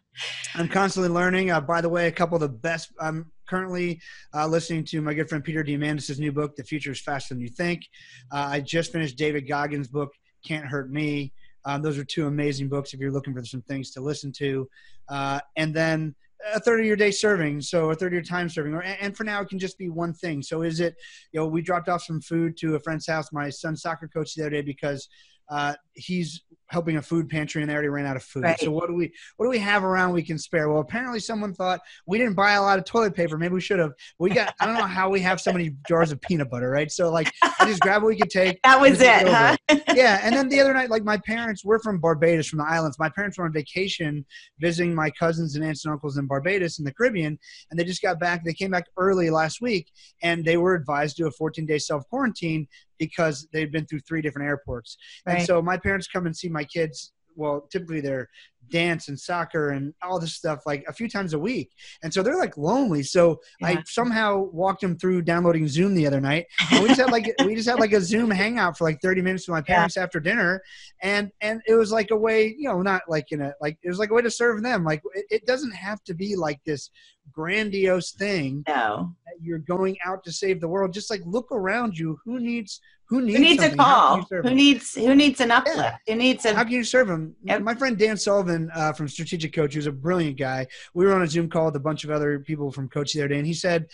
I'm 0.54 0.68
constantly 0.68 1.10
learning. 1.10 1.50
Uh, 1.50 1.60
by 1.60 1.80
the 1.80 1.88
way, 1.88 2.06
a 2.06 2.12
couple 2.12 2.36
of 2.36 2.40
the 2.40 2.48
best. 2.48 2.92
I'm 3.00 3.30
currently 3.48 4.00
uh, 4.34 4.46
listening 4.46 4.84
to 4.86 5.00
my 5.00 5.14
good 5.14 5.28
friend 5.28 5.42
Peter 5.42 5.64
Diamandis' 5.64 6.18
new 6.18 6.32
book, 6.32 6.56
The 6.56 6.64
Future 6.64 6.92
is 6.92 7.00
Faster 7.00 7.34
Than 7.34 7.42
You 7.42 7.48
Think. 7.48 7.82
Uh, 8.30 8.48
I 8.50 8.60
just 8.60 8.92
finished 8.92 9.16
David 9.16 9.48
Goggins' 9.48 9.88
book, 9.88 10.12
Can't 10.46 10.66
Hurt 10.66 10.90
Me. 10.90 11.32
Um, 11.64 11.82
those 11.82 11.98
are 11.98 12.04
two 12.04 12.26
amazing 12.26 12.68
books 12.68 12.92
if 12.92 13.00
you're 13.00 13.12
looking 13.12 13.34
for 13.34 13.44
some 13.44 13.62
things 13.62 13.90
to 13.92 14.00
listen 14.00 14.32
to. 14.32 14.68
Uh, 15.08 15.40
and 15.56 15.74
then 15.74 16.14
a 16.52 16.60
third 16.60 16.80
of 16.80 16.86
your 16.86 16.96
day 16.96 17.10
serving, 17.10 17.60
so 17.60 17.90
a 17.90 17.94
third 17.94 18.08
of 18.08 18.14
your 18.14 18.22
time 18.22 18.48
serving, 18.48 18.74
or 18.74 18.82
and 18.82 19.16
for 19.16 19.22
now 19.22 19.40
it 19.40 19.48
can 19.48 19.60
just 19.60 19.78
be 19.78 19.88
one 19.88 20.12
thing. 20.12 20.42
So 20.42 20.62
is 20.62 20.80
it, 20.80 20.96
you 21.32 21.38
know, 21.38 21.46
we 21.46 21.62
dropped 21.62 21.88
off 21.88 22.02
some 22.02 22.20
food 22.20 22.56
to 22.58 22.74
a 22.74 22.80
friend's 22.80 23.06
house, 23.06 23.32
my 23.32 23.48
son's 23.48 23.82
soccer 23.82 24.08
coach 24.08 24.34
the 24.34 24.42
other 24.42 24.50
day 24.50 24.62
because 24.62 25.08
uh, 25.48 25.74
he's 25.94 26.42
helping 26.72 26.96
a 26.96 27.02
food 27.02 27.28
pantry 27.28 27.60
and 27.60 27.70
they 27.70 27.74
already 27.74 27.88
ran 27.88 28.06
out 28.06 28.16
of 28.16 28.22
food. 28.22 28.44
Right. 28.44 28.58
So 28.58 28.70
what 28.70 28.88
do 28.88 28.94
we 28.94 29.12
what 29.36 29.46
do 29.46 29.50
we 29.50 29.58
have 29.58 29.84
around 29.84 30.12
we 30.12 30.22
can 30.22 30.38
spare? 30.38 30.70
Well, 30.70 30.80
apparently 30.80 31.20
someone 31.20 31.52
thought 31.52 31.80
we 32.06 32.16
didn't 32.16 32.34
buy 32.34 32.52
a 32.52 32.62
lot 32.62 32.78
of 32.78 32.86
toilet 32.86 33.14
paper. 33.14 33.36
Maybe 33.36 33.54
we 33.54 33.60
should 33.60 33.78
have. 33.78 33.92
We 34.19 34.30
got 34.30 34.54
I 34.58 34.66
don't 34.66 34.76
know 34.76 34.86
how 34.86 35.10
we 35.10 35.20
have 35.20 35.40
so 35.40 35.52
many 35.52 35.76
jars 35.86 36.12
of 36.12 36.20
peanut 36.22 36.50
butter, 36.50 36.70
right? 36.70 36.90
So 36.90 37.10
like 37.10 37.30
I 37.42 37.66
just 37.66 37.80
grab 37.80 38.02
what 38.02 38.08
we 38.08 38.16
could 38.16 38.30
take. 38.30 38.58
that 38.64 38.80
was 38.80 39.00
it, 39.00 39.28
huh? 39.28 39.56
yeah, 39.94 40.20
and 40.22 40.34
then 40.34 40.48
the 40.48 40.60
other 40.60 40.72
night, 40.72 40.90
like 40.90 41.04
my 41.04 41.19
parents, 41.19 41.64
we're 41.64 41.78
from 41.80 41.98
Barbados, 41.98 42.48
from 42.48 42.58
the 42.60 42.66
islands. 42.66 42.98
My 42.98 43.10
parents 43.10 43.36
were 43.36 43.44
on 43.44 43.52
vacation 43.52 44.24
visiting 44.58 44.94
my 44.94 45.10
cousins 45.10 45.54
and 45.54 45.64
aunts 45.64 45.84
and 45.84 45.92
uncles 45.92 46.16
in 46.16 46.26
Barbados 46.26 46.78
in 46.78 46.84
the 46.86 46.92
Caribbean, 46.92 47.38
and 47.70 47.78
they 47.78 47.84
just 47.84 48.02
got 48.02 48.19
back. 48.19 48.44
They 48.44 48.54
came 48.54 48.70
back 48.70 48.86
early 48.96 49.28
last 49.28 49.60
week, 49.60 49.90
and 50.22 50.42
they 50.44 50.56
were 50.56 50.74
advised 50.74 51.16
to 51.16 51.24
do 51.24 51.28
a 51.28 51.32
14 51.32 51.66
day 51.66 51.78
self 51.78 52.08
quarantine 52.08 52.66
because 53.06 53.49
they'd 53.52 53.72
been 53.72 53.87
through 53.87 54.00
three 54.00 54.22
different 54.22 54.46
airports. 54.49 54.96
And 55.26 55.43
so 55.44 55.60
my 55.62 55.76
parents 55.76 56.06
come 56.08 56.26
and 56.26 56.37
see 56.37 56.49
my 56.49 56.64
kids. 56.64 57.12
Well, 57.34 57.66
typically 57.72 58.02
they're 58.02 58.28
dance 58.70 59.08
and 59.08 59.19
soccer 59.19 59.70
and 59.70 59.93
all 60.02 60.20
this 60.20 60.34
stuff 60.34 60.60
like 60.66 60.84
a 60.87 60.93
few 60.93 61.08
times 61.08 61.32
a 61.32 61.38
week, 61.38 61.70
and 62.02 62.12
so 62.12 62.22
they're 62.22 62.37
like 62.38 62.58
lonely. 62.58 63.02
So 63.02 63.40
I 63.62 63.82
somehow 63.87 64.50
walked 64.52 64.82
them 64.82 64.99
through 64.99 65.22
downloading 65.22 65.66
Zoom 65.66 65.94
the 65.94 66.06
other 66.06 66.20
night, 66.20 66.44
and 66.70 66.82
we 66.82 66.88
just 66.88 67.00
had 67.00 67.10
like 67.10 67.26
we 67.46 67.54
just 67.54 67.69
had 67.70 67.81
like 67.81 67.94
a 67.94 68.02
Zoom 68.02 68.31
hangout 68.31 68.76
for 68.76 68.84
like 68.84 69.00
30 69.00 69.22
minutes 69.22 69.48
with 69.48 69.55
my 69.55 69.58
Yeah. 69.66 69.75
parents 69.76 69.96
after 69.96 70.20
dinner, 70.20 70.60
and 71.02 71.31
and 71.40 71.62
it 71.66 71.75
was 71.75 71.90
like 71.90 72.10
a 72.10 72.16
way, 72.16 72.55
you 72.58 72.69
know, 72.69 72.82
not 72.82 73.00
like 73.08 73.32
in 73.32 73.40
a 73.40 73.55
like 73.62 73.78
it 73.82 73.88
was 73.88 73.98
like 73.98 74.10
a 74.10 74.14
way 74.14 74.20
to 74.22 74.31
serve 74.31 74.62
them. 74.62 74.84
Like 74.84 75.00
it, 75.15 75.24
it 75.31 75.46
doesn't 75.46 75.74
have 75.74 76.05
to 76.05 76.12
be 76.15 76.36
like 76.36 76.60
this 76.67 76.91
grandiose 77.32 78.12
thing 78.12 78.62
No. 78.69 79.15
that 79.26 79.34
you're 79.43 79.58
going 79.58 79.96
out 80.05 80.22
to 80.24 80.32
save 80.32 80.60
the 80.60 80.69
world. 80.69 80.93
Just 80.93 81.10
like 81.10 81.22
look 81.24 81.50
around 81.50 81.96
you. 81.98 82.19
Who 82.26 82.38
needs 82.41 82.81
who 83.12 83.20
needs, 83.20 83.36
Who 83.36 83.44
needs 83.44 83.62
a 83.62 83.66
something? 83.66 83.78
How 83.78 84.14
can 84.14 84.24
call? 84.24 84.42
Who 84.42 84.54
needs 84.54 84.94
who 84.94 85.14
needs 85.14 85.40
an 85.40 85.50
uplift? 85.50 85.96
Who 86.08 86.14
needs 86.14 86.44
a 86.46 86.54
How 86.54 86.64
can 86.64 86.72
you 86.72 86.84
serve 86.84 87.08
them? 87.08 87.36
My 87.60 87.74
friend 87.74 87.98
Dan 87.98 88.16
Sullivan 88.16 88.70
uh, 88.74 88.94
from 88.94 89.06
Strategic 89.06 89.52
Coach, 89.52 89.74
who's 89.74 89.86
a 89.86 89.92
brilliant 89.92 90.38
guy. 90.38 90.66
We 90.94 91.04
were 91.04 91.14
on 91.14 91.20
a 91.20 91.26
Zoom 91.26 91.50
call 91.50 91.66
with 91.66 91.76
a 91.76 91.81
bunch 91.81 92.04
of 92.04 92.10
other 92.10 92.38
people 92.38 92.72
from 92.72 92.88
Coach 92.88 93.12
the 93.12 93.20
other 93.20 93.28
day, 93.28 93.36
and 93.36 93.46
he 93.46 93.52
said 93.52 93.88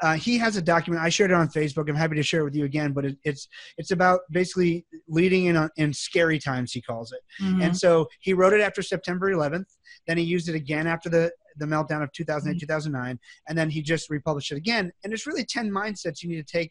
uh, 0.00 0.14
he 0.14 0.38
has 0.38 0.56
a 0.56 0.62
document. 0.62 1.04
I 1.04 1.10
shared 1.10 1.32
it 1.32 1.34
on 1.34 1.48
Facebook. 1.48 1.88
I'm 1.88 1.96
happy 1.96 2.16
to 2.16 2.22
share 2.22 2.40
it 2.40 2.44
with 2.44 2.56
you 2.56 2.64
again, 2.64 2.92
but 2.92 3.04
it, 3.04 3.18
it's 3.24 3.46
it's 3.76 3.90
about 3.90 4.20
basically 4.30 4.86
leading 5.06 5.44
in 5.44 5.56
on, 5.56 5.68
in 5.76 5.92
scary 5.92 6.38
times. 6.38 6.72
He 6.72 6.80
calls 6.80 7.12
it. 7.12 7.20
Mhm. 7.42 7.62
And 7.62 7.76
so 7.76 8.06
he 8.20 8.32
wrote 8.32 8.54
it 8.54 8.62
after 8.62 8.80
September 8.80 9.30
11th. 9.30 9.66
Then 10.06 10.16
he 10.16 10.24
used 10.24 10.48
it 10.48 10.54
again 10.54 10.86
after 10.86 11.10
the 11.10 11.30
the 11.58 11.66
meltdown 11.66 12.02
of 12.02 12.10
2008, 12.12 12.58
2009, 12.58 13.18
and 13.48 13.58
then 13.58 13.68
he 13.68 13.82
just 13.82 14.08
republished 14.08 14.52
it 14.52 14.56
again. 14.56 14.92
And 15.04 15.12
it's 15.12 15.26
really 15.26 15.44
10 15.44 15.70
mindsets 15.70 16.22
you 16.22 16.28
need 16.28 16.46
to 16.46 16.52
take, 16.52 16.70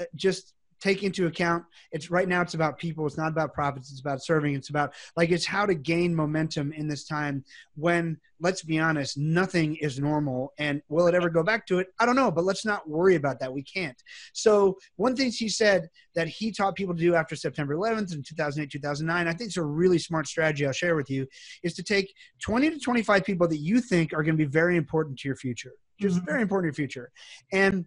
uh, 0.00 0.04
just 0.14 0.54
take 0.80 1.02
into 1.02 1.26
account. 1.26 1.64
It's 1.92 2.10
right 2.10 2.28
now. 2.28 2.42
It's 2.42 2.54
about 2.54 2.78
people. 2.78 3.06
It's 3.06 3.16
not 3.16 3.28
about 3.28 3.54
profits. 3.54 3.90
It's 3.90 4.00
about 4.00 4.22
serving. 4.22 4.54
It's 4.54 4.70
about 4.70 4.94
like 5.16 5.30
it's 5.30 5.46
how 5.46 5.66
to 5.66 5.74
gain 5.74 6.14
momentum 6.14 6.72
in 6.72 6.88
this 6.88 7.04
time 7.04 7.44
when 7.74 8.18
let's 8.38 8.62
be 8.62 8.78
honest, 8.78 9.16
nothing 9.16 9.76
is 9.76 9.98
normal. 9.98 10.52
And 10.58 10.82
will 10.88 11.06
it 11.06 11.14
ever 11.14 11.30
go 11.30 11.42
back 11.42 11.66
to 11.68 11.78
it? 11.78 11.88
I 11.98 12.04
don't 12.04 12.16
know. 12.16 12.30
But 12.30 12.44
let's 12.44 12.66
not 12.66 12.88
worry 12.88 13.14
about 13.14 13.40
that. 13.40 13.52
We 13.52 13.62
can't. 13.62 13.96
So 14.34 14.76
one 14.96 15.16
thing 15.16 15.30
he 15.30 15.48
said 15.48 15.88
that 16.14 16.28
he 16.28 16.52
taught 16.52 16.74
people 16.74 16.94
to 16.94 17.00
do 17.00 17.14
after 17.14 17.34
September 17.34 17.74
11th 17.74 18.12
in 18.14 18.22
2008, 18.22 18.70
2009, 18.70 19.26
I 19.26 19.32
think 19.32 19.48
it's 19.48 19.56
a 19.56 19.62
really 19.62 19.98
smart 19.98 20.26
strategy 20.26 20.66
I'll 20.66 20.72
share 20.72 20.96
with 20.96 21.10
you, 21.10 21.26
is 21.62 21.74
to 21.74 21.82
take 21.82 22.12
20 22.40 22.70
to 22.70 22.78
25 22.78 23.24
people 23.24 23.48
that 23.48 23.58
you 23.58 23.80
think 23.80 24.12
are 24.12 24.22
going 24.22 24.36
to 24.36 24.44
be 24.44 24.50
very 24.50 24.76
important 24.76 25.18
to 25.20 25.28
your 25.28 25.36
future, 25.36 25.72
just 25.98 26.20
Mhm. 26.20 26.26
very 26.26 26.42
important 26.42 26.74
to 26.74 26.82
your 26.82 26.88
future. 26.88 27.10
And 27.52 27.86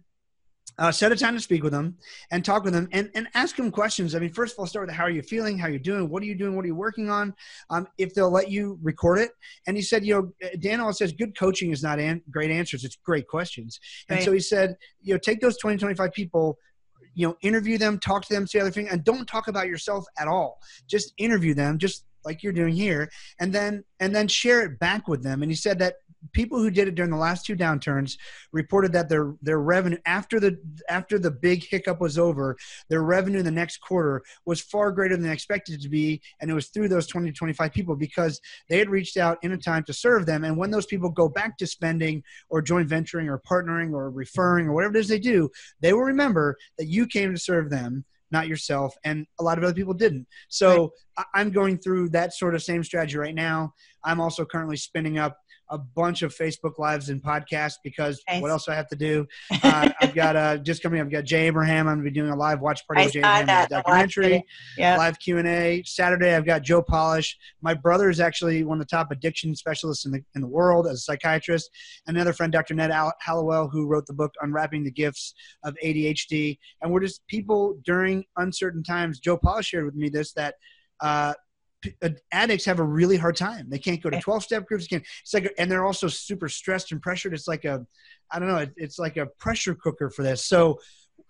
uh, 0.80 0.90
set 0.90 1.12
a 1.12 1.16
time 1.16 1.34
to 1.34 1.40
speak 1.40 1.62
with 1.62 1.72
them 1.72 1.94
and 2.30 2.42
talk 2.42 2.64
with 2.64 2.72
them 2.72 2.88
and, 2.92 3.10
and 3.14 3.28
ask 3.34 3.54
them 3.54 3.70
questions. 3.70 4.14
I 4.14 4.18
mean, 4.18 4.32
first 4.32 4.54
of 4.54 4.58
all, 4.58 4.66
start 4.66 4.86
with 4.86 4.96
how 4.96 5.04
are 5.04 5.10
you 5.10 5.22
feeling? 5.22 5.58
How 5.58 5.66
are 5.66 5.70
you 5.70 5.78
doing? 5.78 6.08
What 6.08 6.22
are 6.22 6.26
you 6.26 6.34
doing? 6.34 6.56
What 6.56 6.64
are 6.64 6.68
you 6.68 6.74
working 6.74 7.10
on? 7.10 7.34
Um, 7.68 7.86
if 7.98 8.14
they'll 8.14 8.30
let 8.30 8.50
you 8.50 8.78
record 8.82 9.18
it. 9.18 9.30
And 9.66 9.76
he 9.76 9.82
said, 9.82 10.04
you 10.06 10.32
know, 10.42 10.48
Dan 10.58 10.80
always 10.80 10.96
says 10.96 11.12
good 11.12 11.38
coaching 11.38 11.70
is 11.70 11.82
not 11.82 12.00
an- 12.00 12.22
great 12.30 12.50
answers. 12.50 12.82
It's 12.82 12.96
great 12.96 13.28
questions. 13.28 13.78
And 14.08 14.16
Right. 14.16 14.24
so 14.24 14.32
he 14.32 14.40
said, 14.40 14.74
you 15.02 15.12
know, 15.12 15.18
take 15.18 15.40
those 15.40 15.58
20, 15.58 15.76
25 15.76 16.12
people, 16.12 16.56
you 17.14 17.28
know, 17.28 17.36
interview 17.42 17.76
them, 17.76 17.98
talk 17.98 18.24
to 18.26 18.34
them, 18.34 18.46
say 18.46 18.58
other 18.60 18.70
thing, 18.70 18.88
and 18.88 19.04
don't 19.04 19.26
talk 19.26 19.48
about 19.48 19.66
yourself 19.66 20.06
at 20.18 20.28
all. 20.28 20.60
Just 20.88 21.12
interview 21.18 21.52
them, 21.52 21.76
just 21.76 22.06
like 22.24 22.42
you're 22.42 22.52
doing 22.54 22.74
here, 22.74 23.10
and 23.38 23.52
then 23.52 23.82
and 23.98 24.14
then 24.14 24.28
share 24.28 24.62
it 24.62 24.78
back 24.78 25.08
with 25.08 25.22
them. 25.22 25.42
And 25.42 25.50
he 25.50 25.56
said 25.56 25.78
that 25.80 25.94
people 26.32 26.58
who 26.58 26.70
did 26.70 26.88
it 26.88 26.94
during 26.94 27.10
the 27.10 27.16
last 27.16 27.46
two 27.46 27.56
downturns 27.56 28.16
reported 28.52 28.92
that 28.92 29.08
their 29.08 29.34
their 29.42 29.60
revenue 29.60 29.98
after 30.06 30.38
the 30.38 30.58
after 30.88 31.18
the 31.18 31.30
big 31.30 31.64
hiccup 31.64 32.00
was 32.00 32.18
over, 32.18 32.56
their 32.88 33.02
revenue 33.02 33.38
in 33.38 33.44
the 33.44 33.50
next 33.50 33.78
quarter 33.78 34.22
was 34.46 34.60
far 34.60 34.92
greater 34.92 35.16
than 35.16 35.26
they 35.26 35.32
expected 35.32 35.76
it 35.76 35.82
to 35.82 35.88
be, 35.88 36.20
and 36.40 36.50
it 36.50 36.54
was 36.54 36.68
through 36.68 36.88
those 36.88 37.06
20 37.06 37.30
to 37.30 37.36
25 37.36 37.72
people 37.72 37.96
because 37.96 38.40
they 38.68 38.78
had 38.78 38.90
reached 38.90 39.16
out 39.16 39.38
in 39.42 39.52
a 39.52 39.58
time 39.58 39.84
to 39.84 39.92
serve 39.92 40.26
them. 40.26 40.44
And 40.44 40.56
when 40.56 40.70
those 40.70 40.86
people 40.86 41.10
go 41.10 41.28
back 41.28 41.56
to 41.58 41.66
spending 41.66 42.22
or 42.48 42.62
joint 42.62 42.88
venturing 42.88 43.28
or 43.28 43.40
partnering 43.40 43.92
or 43.92 44.10
referring 44.10 44.66
or 44.66 44.72
whatever 44.72 44.96
it 44.96 45.00
is 45.00 45.08
they 45.08 45.18
do, 45.18 45.50
they 45.80 45.92
will 45.92 46.00
remember 46.02 46.56
that 46.78 46.86
you 46.86 47.06
came 47.06 47.32
to 47.32 47.38
serve 47.38 47.70
them 47.70 48.04
not 48.30 48.48
yourself 48.48 48.94
and 49.04 49.26
a 49.38 49.42
lot 49.42 49.58
of 49.58 49.64
other 49.64 49.74
people 49.74 49.94
didn't. 49.94 50.26
So 50.48 50.92
I 51.16 51.24
i'm 51.34 51.50
going 51.50 51.78
through 51.78 52.10
that 52.10 52.32
sort 52.32 52.54
of 52.54 52.62
same 52.62 52.84
strategy 52.84 53.18
right 53.18 53.34
now. 53.34 53.74
I'm 54.04 54.20
also 54.20 54.44
currently 54.44 54.76
spinning 54.76 55.18
up 55.18 55.36
a 55.70 55.78
bunch 55.78 56.22
of 56.22 56.34
facebook 56.34 56.78
lives 56.78 57.08
and 57.08 57.22
podcasts 57.22 57.74
because 57.82 58.22
Nice. 58.28 58.42
what 58.42 58.50
else 58.50 58.66
do 58.66 58.72
i 58.72 58.74
have 58.74 58.88
to 58.88 58.96
do? 58.96 59.26
Uh, 59.62 59.88
i've 60.00 60.14
got 60.14 60.36
uh, 60.36 60.56
just 60.58 60.82
coming 60.82 61.00
i've 61.00 61.10
got 61.10 61.24
jay 61.24 61.46
abraham. 61.46 61.86
I'm 61.86 61.96
going 61.96 62.04
to 62.04 62.10
be 62.10 62.14
doing 62.14 62.30
a 62.30 62.36
live 62.36 62.60
watch 62.60 62.86
party 62.86 63.02
I 63.02 63.04
with 63.04 63.12
jay 63.14 63.18
abraham 63.20 63.66
documentary. 63.68 64.44
Yeah. 64.76 64.96
live 64.96 65.18
q&a 65.18 65.82
saturday 65.84 66.34
i've 66.34 66.44
got 66.46 66.62
joe 66.62 66.82
polish. 66.82 67.36
My 67.60 67.74
brother 67.74 68.10
is 68.10 68.20
actually 68.20 68.64
one 68.64 68.80
of 68.80 68.86
the 68.86 68.90
top 68.96 69.10
addiction 69.10 69.54
specialists 69.54 70.06
in 70.06 70.12
the, 70.12 70.24
in 70.34 70.40
the 70.40 70.48
world 70.48 70.86
as 70.86 70.94
a 70.94 70.98
psychiatrist. 70.98 71.70
Another 72.06 72.32
friend 72.32 72.52
dr 72.52 72.72
ned 72.74 72.90
Al- 72.90 73.12
hallowell 73.20 73.68
who 73.68 73.86
wrote 73.86 74.06
the 74.06 74.12
book 74.14 74.32
unwrapping 74.40 74.84
the 74.84 74.90
gifts 74.90 75.34
of 75.64 75.74
adhd 75.84 76.58
and 76.82 76.92
we're 76.92 77.00
just 77.00 77.26
people 77.28 77.78
during 77.84 78.24
uncertain 78.36 78.82
times. 78.82 79.20
Joe 79.20 79.36
polish 79.36 79.66
shared 79.66 79.84
with 79.84 79.94
me 79.94 80.08
this 80.08 80.32
that 80.32 80.54
uh, 81.00 81.34
Uh, 82.02 82.10
addicts 82.32 82.66
have 82.66 82.78
a 82.78 82.84
really 82.84 83.16
hard 83.16 83.34
time 83.34 83.66
they 83.70 83.78
can't 83.78 84.02
go 84.02 84.10
to 84.10 84.20
12 84.20 84.42
step 84.42 84.66
groups 84.66 84.86
can't 84.86 85.02
it's 85.22 85.32
like 85.32 85.50
and 85.56 85.70
they're 85.70 85.86
also 85.86 86.08
super 86.08 86.46
stressed 86.46 86.92
and 86.92 87.00
pressured 87.00 87.32
it's 87.32 87.48
like 87.48 87.64
a 87.64 87.86
i 88.30 88.38
don't 88.38 88.48
know 88.48 88.58
it, 88.58 88.72
it's 88.76 88.98
like 88.98 89.16
a 89.16 89.24
pressure 89.38 89.74
cooker 89.74 90.10
for 90.10 90.22
this 90.22 90.44
so 90.44 90.78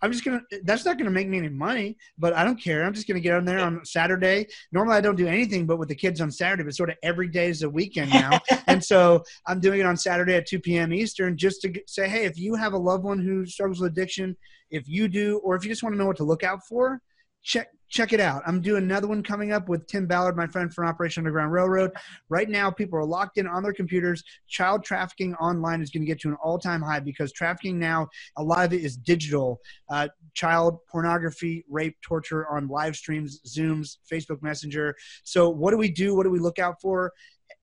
I'm 0.03 0.13
just 0.13 0.25
gonna. 0.25 0.41
That's 0.65 0.85
not 0.85 0.97
gonna 0.99 1.11
make 1.11 1.29
me 1.29 1.39
any 1.39 1.49
money, 1.49 1.97
but 2.19 2.33
I 2.33 2.45
don't 2.45 2.61
care. 2.61 2.85
I'm 2.85 2.95
just 2.95 3.07
gonna 3.07 3.21
get 3.21 3.35
on 3.35 3.45
there 3.45 3.59
on 3.59 3.85
Saturday. 3.85 4.47
Normally, 4.73 4.97
I 4.97 5.01
don't 5.01 5.17
do 5.17 5.27
anything 5.27 5.67
but 5.67 5.79
with 5.79 5.89
the 5.89 5.95
kids 5.95 6.21
on 6.21 6.31
Saturday, 6.31 6.63
but 6.63 6.75
sort 6.75 6.91
of 6.91 6.97
every 7.03 7.29
day 7.29 7.49
is 7.49 7.63
a 7.63 7.69
weekend 7.69 8.11
now. 8.11 8.41
and 8.67 8.83
so 8.83 9.23
I'm 9.47 9.61
doing 9.61 9.81
it 9.81 9.87
on 9.87 9.97
Saturday 9.97 10.35
at 10.35 10.47
2 10.47 10.61
p.m. 10.61 10.93
Eastern, 10.93 11.37
just 11.37 11.61
to 11.63 11.73
say, 11.87 12.09
hey, 12.09 12.25
if 12.25 12.39
you 12.39 12.55
have 12.55 12.73
a 12.73 12.79
loved 12.79 13.05
one 13.05 13.19
who 13.19 13.45
struggles 13.45 13.81
with 13.81 13.93
addiction, 13.93 14.37
if 14.71 14.89
you 14.89 15.07
do, 15.07 15.39
or 15.39 15.55
if 15.55 15.65
you 15.65 15.71
just 15.71 15.83
want 15.83 15.95
to 15.95 15.99
know 15.99 16.07
what 16.07 16.17
to 16.17 16.25
look 16.25 16.45
out 16.45 16.67
for, 16.67 17.03
check 17.43 17.69
check 17.91 18.13
it 18.13 18.21
out. 18.21 18.43
I'm 18.47 18.61
doing 18.61 18.85
another 18.85 19.09
one 19.09 19.23
coming 19.23 19.53
up 19.53 19.69
with 19.69 19.87
Tim 19.89 20.07
Ballard, 20.07 20.37
my 20.37 20.47
friend 20.47 20.73
from 20.73 20.87
Operation 20.87 21.23
Underground 21.23 21.53
Railroad. 21.53 21.91
Right 22.29 22.49
now, 22.49 22.71
people 22.71 22.99
are 22.99 23.05
locked 23.05 23.37
in 23.37 23.49
on 23.49 23.63
their 23.63 23.73
computers. 23.73 24.23
Child 24.49 24.85
trafficking 24.85 25.35
online 25.35 25.83
is 25.83 25.91
going 25.91 26.03
to 26.03 26.07
get 26.07 26.21
to 26.21 26.29
an 26.29 26.37
all-time 26.43 26.83
high 26.83 27.01
because 27.01 27.33
trafficking 27.33 27.79
now, 27.79 28.09
a 28.39 28.43
lot 28.43 28.65
of 28.65 28.73
it 28.73 28.83
is 28.83 28.97
digital. 28.97 29.61
Uh, 29.91 30.09
child 30.35 30.79
pornography, 30.89 31.65
rape, 31.69 31.97
torture 32.01 32.49
on 32.49 32.69
live 32.69 32.95
streams, 32.95 33.41
Zooms, 33.47 33.97
Facebook 34.11 34.41
Messenger. 34.41 34.95
So, 35.25 35.51
what 35.51 35.73
do 35.73 35.77
we 35.77 35.91
do? 35.91 36.15
What 36.15 36.23
do 36.23 36.31
we 36.31 36.39
look 36.39 36.61
out 36.61 36.81
for? 36.81 37.13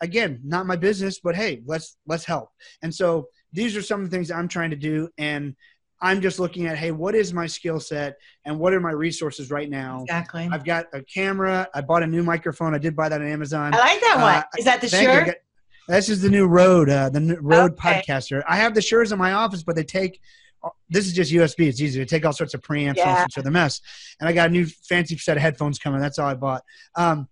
Again, 0.02 0.42
not 0.44 0.68
my 0.68 0.76
business, 0.76 1.20
but 1.24 1.36
hey, 1.36 1.62
let's 1.66 1.96
let's 2.06 2.26
help. 2.26 2.50
And 2.82 2.94
so, 2.94 3.30
these 3.54 3.78
are 3.78 3.82
some 3.82 4.04
of 4.04 4.10
the 4.10 4.16
things 4.16 4.30
I'm 4.30 4.50
trying 4.50 4.72
to 4.72 4.76
do, 4.76 5.08
and 5.18 5.56
I'm 6.02 6.22
just 6.22 6.40
looking 6.40 6.68
at, 6.68 6.78
hey, 6.78 6.92
what 6.92 7.16
is 7.16 7.34
my 7.34 7.48
skill 7.48 7.80
set 7.80 8.18
and 8.46 8.60
what 8.60 8.74
are 8.74 8.80
my 8.80 8.92
resources 8.92 9.50
right 9.50 9.70
now? 9.70 10.02
Exactly. 10.04 10.48
I've 10.52 10.64
got 10.64 10.86
a 10.94 11.02
camera. 11.04 11.68
I 11.74 11.82
bought 11.82 12.04
a 12.04 12.08
new 12.08 12.22
microphone. 12.24 12.76
I 12.76 12.78
did 12.78 12.96
buy 12.96 13.10
that 13.10 13.20
on 13.22 13.28
Amazon. 13.28 13.74
I 13.74 13.78
like 13.80 14.02
that 14.02 14.18
Uh, 14.18 14.22
one. 14.22 14.44
Is 14.60 14.66
that 14.66 14.80
the 14.82 14.90
Thank 14.90 15.04
you. 15.04 15.10
I 15.10 15.14
shirt? 15.16 15.26
got- 15.28 15.36
This 15.96 16.10
is 16.10 16.22
the 16.22 16.30
new 16.30 16.46
Rode, 16.46 16.90
uh, 16.90 17.10
the 17.10 17.20
new 17.20 17.38
Rode 17.42 17.72
Okay. 17.74 18.04
Podcaster. 18.06 18.44
I 18.48 18.58
have 18.58 18.76
the 18.76 18.82
Shure 18.82 19.04
in 19.04 19.18
my 19.18 19.34
office, 19.34 19.64
but 19.64 19.76
they 19.76 19.84
take. 19.84 20.20
This 20.90 21.08
is 21.08 21.14
just 21.14 21.32
USB. 21.32 21.68
It's 21.68 21.80
easy 21.80 22.00
to 22.00 22.06
take 22.06 22.26
all 22.26 22.34
sorts 22.34 22.54
of 22.54 22.62
preamps 22.62 22.98
Yeah. 22.98 23.10
and 23.24 23.32
such 23.32 23.38
other 23.40 23.52
mess. 23.52 23.80
And 24.20 24.28
I 24.28 24.34
got 24.34 24.50
a 24.50 24.52
new 24.52 24.66
fancy 24.66 25.18
set 25.18 25.38
of 25.38 25.42
headphones 25.44 25.80
coming. 25.80 26.02
That's 26.02 26.20
all 26.20 26.28
I 26.28 26.34
bought. 26.34 26.64
Um, 26.96 27.28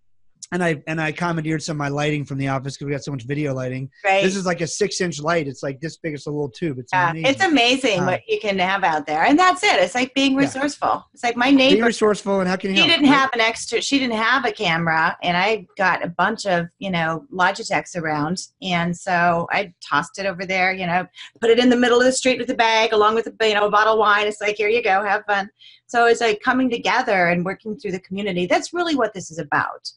and 0.51 0.63
I 0.63 0.81
and 0.87 1.01
I 1.01 1.11
commandeered 1.11 1.63
some 1.63 1.75
of 1.75 1.79
my 1.79 1.87
lighting 1.87 2.23
from 2.23 2.37
the 2.37 2.47
office 2.49 2.75
because 2.75 2.85
we 2.85 2.91
got 2.91 3.03
so 3.03 3.11
much 3.11 3.23
video 3.23 3.53
lighting. 3.53 3.89
Right. 4.03 4.23
This 4.23 4.35
is 4.35 4.45
like 4.45 4.61
a 4.61 4.67
six 4.67 5.01
inch 5.01 5.19
light. 5.19 5.47
It's 5.47 5.63
like 5.63 5.79
this 5.81 5.97
big 5.97 6.13
It's 6.13 6.27
a 6.27 6.29
little 6.31 6.49
tube. 6.49 6.77
It's 6.79 6.91
yeah, 6.93 7.09
amazing. 7.11 7.29
it's 7.31 7.43
amazing 7.43 7.99
Uh, 8.01 8.05
what 8.05 8.21
you 8.27 8.39
can 8.39 8.59
have 8.59 8.83
out 8.83 9.07
there, 9.07 9.23
and 9.25 9.37
that's 9.39 9.63
it. 9.63 9.79
It's 9.81 9.95
like 9.95 10.13
being 10.13 10.33
Yeah. 10.33 10.39
resourceful. 10.41 11.03
It's 11.13 11.23
like 11.23 11.35
my 11.35 11.49
neighbor. 11.51 11.85
resourceful 11.85 12.39
and 12.41 12.47
how 12.49 12.55
can 12.57 12.69
you 12.71 12.75
She 12.77 12.81
help? 12.83 12.91
didn't 12.91 13.09
right? 13.09 13.17
have 13.17 13.29
an 13.33 13.41
extra. 13.41 13.81
She 13.81 13.97
didn't 13.97 14.15
have 14.17 14.45
a 14.45 14.51
camera, 14.51 15.17
and 15.23 15.35
I 15.35 15.65
got 15.77 16.03
a 16.05 16.09
bunch 16.09 16.45
of 16.45 16.67
you 16.79 16.91
know 16.91 17.25
Logitechs 17.33 17.95
around, 17.99 18.37
and 18.61 18.95
so 18.95 19.47
I 19.51 19.73
tossed 19.87 20.19
it 20.19 20.25
over 20.27 20.45
there. 20.45 20.73
You 20.73 20.85
know, 20.85 21.07
put 21.41 21.49
it 21.49 21.57
in 21.59 21.69
the 21.69 21.75
middle 21.77 21.97
of 21.99 22.05
the 22.05 22.11
street 22.13 22.37
with 22.39 22.49
a 22.51 22.55
bag, 22.55 22.93
along 22.93 23.15
with 23.15 23.27
a 23.27 23.47
you 23.47 23.55
know 23.55 23.65
a 23.65 23.71
bottle 23.71 23.93
of 23.93 23.99
wine. 23.99 24.27
It's 24.27 24.41
like 24.41 24.57
here 24.57 24.69
you 24.69 24.83
go, 24.83 25.03
have 25.03 25.23
fun. 25.25 25.49
So 25.87 26.05
it's 26.05 26.21
like 26.21 26.39
coming 26.41 26.69
together 26.69 27.27
and 27.27 27.43
working 27.45 27.77
through 27.77 27.91
the 27.93 27.99
community. 27.99 28.45
That's 28.45 28.73
really 28.73 28.95
what 28.95 29.13
this 29.13 29.31
is 29.31 29.37
about. 29.39 29.89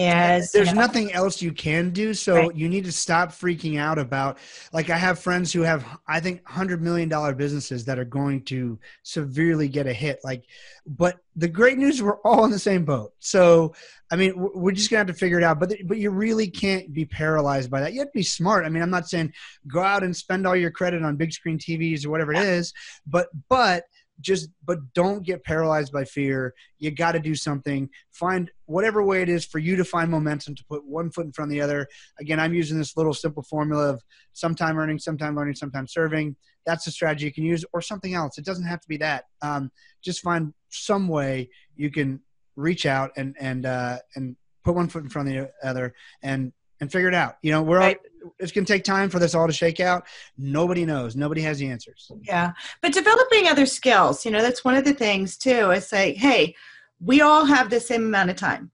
You 0.00 0.48
there's 0.60 0.74
know, 0.74 0.80
nothing 0.80 1.12
else 1.12 1.42
you 1.42 1.52
can 1.52 1.90
do 1.90 2.14
so 2.14 2.34
Right. 2.34 2.56
you 2.56 2.68
need 2.68 2.84
to 2.84 2.92
stop 2.92 3.30
freaking 3.30 3.78
out 3.78 3.98
about 3.98 4.38
like 4.72 4.88
i 4.88 4.96
have 4.96 5.18
friends 5.18 5.52
who 5.52 5.62
have 5.62 5.84
i 6.08 6.18
think 6.20 6.42
100 6.44 6.80
million 6.82 7.08
dollar 7.08 7.34
businesses 7.34 7.84
that 7.84 7.98
are 7.98 8.04
going 8.04 8.42
to 8.44 8.78
severely 9.02 9.68
get 9.68 9.86
a 9.86 9.92
hit 9.92 10.18
like 10.24 10.44
but 10.86 11.18
the 11.36 11.48
great 11.48 11.76
news 11.78 12.02
we're 12.02 12.18
all 12.20 12.44
in 12.44 12.50
the 12.50 12.58
same 12.58 12.84
boat. 12.84 13.12
So 13.18 13.74
i 14.10 14.16
mean 14.16 14.32
we're 14.36 14.72
just 14.72 14.90
gonna 14.90 14.98
have 15.00 15.06
to 15.08 15.12
figure 15.14 15.38
it 15.38 15.44
out 15.44 15.60
but 15.60 15.72
but 15.84 15.98
you 15.98 16.10
really 16.10 16.48
can't 16.48 16.92
be 16.92 17.04
paralyzed 17.04 17.70
by 17.70 17.80
that. 17.80 17.92
You 17.92 18.00
have 18.00 18.08
to 18.08 18.18
be 18.18 18.22
smart. 18.22 18.64
I 18.64 18.68
mean 18.68 18.82
i'm 18.82 18.90
not 18.90 19.08
saying 19.08 19.32
go 19.68 19.82
out 19.82 20.02
and 20.02 20.16
spend 20.16 20.46
all 20.46 20.56
your 20.56 20.70
credit 20.70 21.02
on 21.02 21.16
big 21.16 21.32
screen 21.32 21.58
tvs 21.58 22.06
or 22.06 22.10
whatever 22.10 22.32
it 22.32 22.42
is 22.42 22.72
but 23.06 23.28
but 23.48 23.84
just 24.20 24.50
but 24.64 24.78
don't 24.94 25.24
get 25.24 25.44
paralyzed 25.44 25.92
by 25.92 26.04
fear. 26.04 26.54
You 26.78 26.90
got 26.90 27.12
to 27.12 27.20
do 27.20 27.34
something. 27.34 27.88
Find 28.12 28.50
whatever 28.66 29.02
way 29.02 29.22
it 29.22 29.28
is 29.28 29.44
for 29.44 29.58
you 29.58 29.76
to 29.76 29.84
find 29.84 30.10
momentum 30.10 30.54
to 30.54 30.64
put 30.64 30.84
one 30.84 31.10
foot 31.10 31.26
in 31.26 31.32
front 31.32 31.50
of 31.50 31.52
the 31.52 31.60
other. 31.60 31.86
Again 32.20 32.38
i'm 32.40 32.54
using 32.54 32.78
this 32.78 32.96
little 32.96 33.14
simple 33.14 33.42
formula 33.42 33.90
of 33.90 34.02
sometime 34.32 34.78
earning 34.78 34.98
sometime 34.98 35.34
learning 35.36 35.54
sometime 35.54 35.86
serving. 35.86 36.36
That's 36.66 36.86
a 36.86 36.90
strategy 36.90 37.24
you 37.26 37.32
can 37.32 37.44
use 37.44 37.64
or 37.72 37.80
something 37.80 38.14
else. 38.14 38.38
It 38.38 38.44
doesn't 38.44 38.66
have 38.66 38.80
to 38.80 38.88
be 38.88 38.98
that. 38.98 39.24
Um, 39.42 39.70
just 40.02 40.20
find 40.20 40.52
some 40.68 41.08
way 41.08 41.48
you 41.74 41.90
can 41.90 42.20
reach 42.56 42.86
out 42.86 43.10
and 43.16 43.34
and 43.40 43.66
uh, 43.66 43.98
and 44.16 44.36
put 44.64 44.74
one 44.74 44.88
foot 44.88 45.02
in 45.02 45.08
front 45.08 45.28
of 45.28 45.34
the 45.34 45.50
other 45.66 45.94
and 46.22 46.52
and 46.80 46.90
figure 46.92 47.08
it 47.08 47.14
out. 47.14 47.36
You 47.42 47.52
know 47.52 47.62
we're 47.62 47.78
Right. 47.78 47.96
all 47.96 48.09
it's 48.38 48.52
going 48.52 48.64
to 48.64 48.72
take 48.72 48.84
time 48.84 49.08
for 49.08 49.18
this 49.18 49.34
all 49.34 49.46
to 49.46 49.52
shake 49.52 49.80
out 49.80 50.06
nobody 50.36 50.84
knows 50.84 51.16
nobody 51.16 51.40
has 51.40 51.58
the 51.58 51.68
answers 51.68 52.10
Yeah. 52.22 52.52
But 52.82 52.92
developing 52.92 53.46
other 53.46 53.66
skills, 53.66 54.24
you 54.24 54.30
know, 54.30 54.42
that's 54.42 54.64
one 54.64 54.76
of 54.76 54.84
the 54.84 54.94
things 54.94 55.36
too. 55.36 55.70
Is 55.70 55.86
say, 55.86 56.14
hey, 56.14 56.54
we 57.00 57.20
all 57.20 57.44
have 57.44 57.70
the 57.70 57.80
same 57.80 58.04
amount 58.04 58.30
of 58.30 58.36
time. 58.36 58.70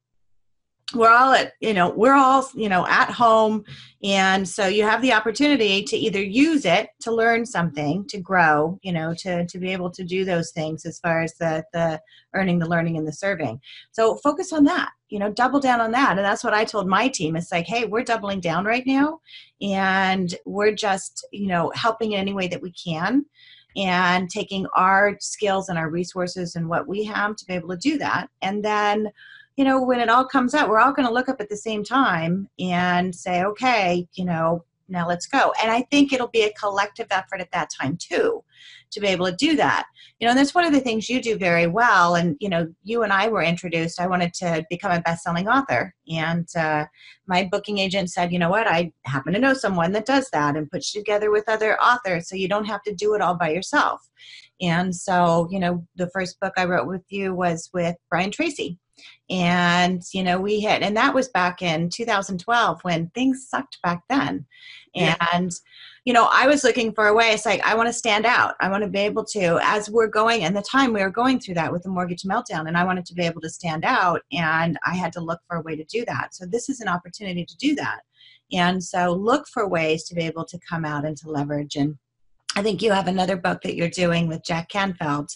We're 0.95 1.11
all 1.11 1.33
at, 1.33 1.55
you 1.61 1.75
know, 1.75 1.91
we're 1.91 2.15
all, 2.15 2.49
you 2.55 2.69
know, 2.69 2.87
at 2.87 3.11
home. 3.11 3.65
And 4.05 4.49
so 4.49 4.69
you 4.69 4.85
have 4.85 5.03
the 5.03 5.13
opportunity 5.13 5.83
to 5.83 5.97
either 5.97 6.23
use 6.23 6.65
it 6.65 6.91
to 7.01 7.13
learn 7.13 7.45
something, 7.45 8.07
to 8.07 8.19
grow, 8.19 8.79
you 8.83 8.93
know, 8.93 9.13
to, 9.15 9.45
to 9.47 9.59
be 9.59 9.73
able 9.73 9.91
to 9.91 10.05
do 10.05 10.25
those 10.25 10.53
things 10.53 10.87
as 10.87 11.01
far 11.01 11.23
as 11.23 11.35
the, 11.35 11.65
the 11.73 12.01
earning, 12.35 12.61
the 12.61 12.69
learning, 12.69 12.97
and 12.97 13.07
the 13.07 13.13
serving. 13.13 13.61
So 13.91 14.15
focus 14.19 14.53
on 14.53 14.63
that, 14.65 14.91
you 15.09 15.19
know, 15.19 15.33
double 15.33 15.59
down 15.59 15.81
on 15.81 15.91
that. 15.91 16.19
And 16.19 16.25
that's 16.25 16.45
what 16.45 16.55
I 16.55 16.65
told 16.65 16.87
my 16.87 17.09
team. 17.09 17.35
It's 17.35 17.51
like, 17.51 17.67
hey, 17.67 17.87
we're 17.87 18.05
doubling 18.05 18.39
down 18.39 18.65
right 18.65 18.87
now. 18.87 19.21
And 19.61 20.33
we're 20.45 20.75
just, 20.75 21.27
you 21.33 21.49
know, 21.49 21.73
helping 21.75 22.13
in 22.13 22.21
any 22.21 22.33
way 22.33 22.47
that 22.47 22.63
we 22.63 22.71
can 22.71 23.27
and 23.75 24.31
taking 24.31 24.69
our 24.77 25.17
skills 25.19 25.69
and 25.69 25.79
our 25.79 25.91
resources 25.91 26.55
and 26.55 26.69
what 26.69 26.87
we 26.87 27.03
have 27.03 27.35
to 27.37 27.45
be 27.45 27.55
able 27.55 27.71
to 27.71 27.77
do 27.77 27.99
that. 27.99 28.29
And 28.41 28.65
then, 28.65 29.11
you 29.57 29.65
know, 29.65 29.83
when 29.83 30.01
it 30.01 30.11
all 30.11 30.27
comes 30.27 30.55
out, 30.55 30.69
we're 30.69 30.79
all 30.79 30.93
going 30.93 31.09
to 31.09 31.15
look 31.15 31.29
up 31.29 31.41
at 31.41 31.49
the 31.49 31.57
same 31.57 31.83
time 31.83 32.49
and 32.59 33.15
say, 33.15 33.43
okay, 33.43 34.07
you 34.15 34.25
know, 34.25 34.65
now 34.89 35.09
let's 35.09 35.27
go. 35.27 35.53
And 35.61 35.71
I 35.71 35.83
think 35.91 36.13
it'll 36.13 36.29
be 36.29 36.43
a 36.43 36.53
collective 36.53 37.09
effort 37.11 37.41
at 37.41 37.51
that 37.53 37.71
time 37.81 37.97
too 37.97 38.45
to 38.93 39.01
be 39.01 39.09
able 39.09 39.27
to 39.27 39.35
do 39.35 39.57
that. 39.57 39.87
You 40.21 40.27
know, 40.27 40.31
and 40.31 40.39
that's 40.39 40.55
one 40.55 40.65
of 40.65 40.73
the 40.73 40.81
things 40.81 41.09
you 41.09 41.21
do 41.21 41.37
very 41.37 41.67
well. 41.67 42.15
And, 42.15 42.37
you 42.39 42.49
know, 42.49 42.73
you 42.85 43.03
and 43.03 43.13
I 43.13 43.29
were 43.29 43.43
introduced. 43.43 44.01
I 44.01 44.07
wanted 44.07 44.33
to 44.35 44.65
become 44.71 44.93
a 44.93 45.01
best 45.01 45.25
selling 45.25 45.49
author. 45.49 45.93
And 46.09 46.49
uh, 46.57 46.87
my 47.27 47.49
booking 47.51 47.79
agent 47.79 48.11
said, 48.11 48.33
you 48.33 48.39
know 48.39 48.51
what, 48.51 48.69
I 48.69 48.93
happen 49.05 49.33
to 49.33 49.41
know 49.41 49.55
someone 49.55 49.93
that 49.93 50.07
does 50.07 50.31
that 50.31 50.57
and 50.57 50.71
puts 50.71 50.95
you 50.95 51.01
together 51.01 51.31
with 51.31 51.49
other 51.49 51.77
authors 51.81 52.29
so 52.29 52.37
you 52.37 52.49
don't 52.49 52.67
have 52.67 52.83
to 52.85 52.95
do 52.95 53.15
it 53.15 53.21
all 53.21 53.35
by 53.35 53.51
yourself. 53.51 54.09
And 54.61 54.95
so, 54.95 55.49
you 55.51 55.59
know, 55.59 55.87
the 55.97 56.09
first 56.11 56.39
book 56.41 56.53
I 56.57 56.65
wrote 56.65 56.87
with 56.87 57.05
you 57.09 57.35
was 57.35 57.69
with 57.75 57.97
Brian 58.09 58.31
Tracy. 58.31 58.79
And, 59.29 60.03
you 60.13 60.23
know, 60.23 60.41
we 60.41 60.61
hit, 60.61 60.83
and 60.83 60.97
that 60.97 61.15
was 61.15 61.29
back 61.29 61.61
in 61.63 61.91
2012 61.91 62.81
when 62.83 63.11
things 63.11 63.47
sucked 63.49 63.79
back 63.83 64.03
then. 64.09 64.47
Yeah. 64.95 65.17
And, 65.33 65.51
you 66.05 66.13
know, 66.13 66.29
I 66.31 66.47
was 66.47 66.63
looking 66.63 66.93
for 66.95 67.09
a 67.09 67.15
way. 67.15 67.31
It's 67.31 67.45
like, 67.45 67.61
I 67.67 67.75
want 67.75 67.89
to 67.89 67.93
stand 67.93 68.25
out. 68.25 68.55
I 68.61 68.71
want 68.71 68.85
to 68.85 68.89
be 68.89 69.01
able 69.01 69.25
to, 69.25 69.59
as 69.63 69.91
we're 69.91 70.07
going, 70.07 70.45
and 70.45 70.57
the 70.57 70.63
time 70.63 70.93
we 70.93 71.03
were 71.03 71.11
going 71.11 71.41
through 71.41 71.55
that 71.55 71.73
with 71.73 71.83
the 71.83 71.89
mortgage 71.89 72.23
meltdown, 72.23 72.69
and 72.69 72.77
I 72.77 72.85
wanted 72.85 73.05
to 73.07 73.15
be 73.15 73.25
able 73.25 73.41
to 73.41 73.51
stand 73.51 73.85
out. 73.85 74.23
And 74.33 74.79
I 74.87 74.95
had 74.95 75.13
to 75.15 75.21
look 75.21 75.41
for 75.49 75.57
a 75.57 75.63
way 75.63 75.75
to 75.75 75.85
do 75.85 76.05
that. 76.07 76.35
So 76.35 76.47
this 76.47 76.69
is 76.69 76.81
an 76.81 76.89
opportunity 76.89 77.45
to 77.45 77.57
do 77.57 77.75
that. 77.75 78.03
And 78.53 78.83
so 78.83 79.13
look 79.13 79.49
for 79.49 79.69
ways 79.69 80.05
to 80.05 80.15
be 80.15 80.23
able 80.23 80.45
to 80.45 80.61
come 80.69 80.85
out 80.85 81.05
and 81.05 81.17
to 81.17 81.29
leverage. 81.29 81.75
And 81.75 81.97
I 82.55 82.63
think 82.63 82.81
you 82.81 82.93
have 82.93 83.09
another 83.09 83.37
book 83.37 83.61
that 83.63 83.75
you're 83.75 83.91
doing 83.91 84.29
with 84.29 84.45
Jack 84.45 84.69
Canfield 84.69 85.31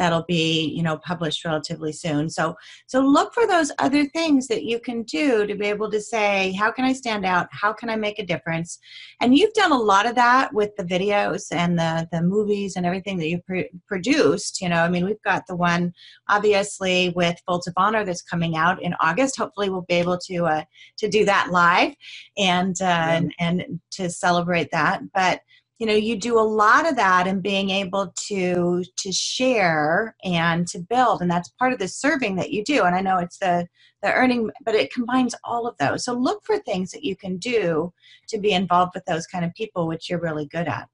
that'll 0.00 0.24
be 0.26 0.72
you 0.74 0.82
know 0.82 0.96
published 0.96 1.44
relatively 1.44 1.92
soon. 1.92 2.30
So 2.30 2.56
so 2.86 3.00
look 3.00 3.34
for 3.34 3.46
those 3.46 3.70
other 3.78 4.06
things 4.06 4.48
that 4.48 4.64
you 4.64 4.80
can 4.80 5.02
do 5.02 5.46
to 5.46 5.54
be 5.54 5.66
able 5.66 5.90
to 5.90 6.00
say 6.00 6.52
how 6.58 6.72
can 6.72 6.86
i 6.86 6.92
stand 6.92 7.26
out? 7.26 7.48
How 7.52 7.72
can 7.72 7.90
i 7.90 7.96
make 7.96 8.18
a 8.18 8.24
difference? 8.24 8.78
And 9.20 9.36
you've 9.36 9.52
done 9.52 9.72
a 9.72 9.78
lot 9.78 10.06
of 10.06 10.14
that 10.14 10.54
with 10.54 10.74
the 10.76 10.84
videos 10.84 11.42
and 11.52 11.78
the 11.78 12.08
the 12.10 12.22
movies 12.22 12.76
and 12.76 12.86
everything 12.86 13.18
that 13.18 13.28
you've 13.28 13.44
pr- 13.44 13.72
produced 13.86 14.60
you 14.62 14.70
know? 14.70 14.82
I 14.82 14.88
mean 14.88 15.04
we've 15.04 15.22
got 15.22 15.46
the 15.46 15.56
one 15.56 15.92
obviously 16.28 17.10
with 17.10 17.36
folds 17.46 17.66
of 17.66 17.74
honor 17.76 18.04
that's 18.04 18.22
coming 18.22 18.56
out 18.56 18.82
in 18.82 18.94
august. 19.00 19.36
Hopefully 19.36 19.68
we'll 19.68 19.82
be 19.82 19.94
able 19.94 20.18
to 20.28 20.46
uh, 20.46 20.64
to 20.96 21.08
do 21.08 21.26
that 21.26 21.50
live 21.50 21.92
and 22.38 22.74
uh, 22.80 22.84
yeah. 22.84 23.16
and, 23.16 23.34
and 23.38 23.80
to 23.92 24.08
celebrate 24.08 24.70
that. 24.70 25.02
But 25.12 25.42
you 25.80 25.86
know 25.86 25.94
you 25.94 26.16
do 26.16 26.38
a 26.38 26.40
lot 26.40 26.88
of 26.88 26.94
that 26.94 27.26
and 27.26 27.42
being 27.42 27.70
able 27.70 28.12
to 28.28 28.84
to 28.96 29.10
share 29.10 30.14
and 30.22 30.68
to 30.68 30.78
build 30.78 31.22
and 31.22 31.30
that's 31.30 31.48
part 31.58 31.72
of 31.72 31.80
the 31.80 31.88
serving 31.88 32.36
that 32.36 32.50
you 32.50 32.62
do 32.62 32.84
and 32.84 32.94
i 32.94 33.00
know 33.00 33.18
it's 33.18 33.38
the 33.38 33.66
the 34.02 34.12
earning 34.12 34.50
but 34.64 34.74
it 34.74 34.92
combines 34.92 35.34
all 35.44 35.66
of 35.66 35.76
those. 35.78 36.04
So 36.04 36.14
look 36.14 36.44
for 36.44 36.58
things 36.58 36.90
that 36.92 37.04
you 37.04 37.16
can 37.16 37.36
do 37.36 37.92
to 38.28 38.38
be 38.38 38.52
involved 38.52 38.92
with 38.94 39.04
those 39.04 39.26
kind 39.26 39.44
of 39.44 39.54
people 39.54 39.86
which 39.86 40.08
you're 40.08 40.20
really 40.20 40.46
good 40.46 40.68
at 40.68 40.88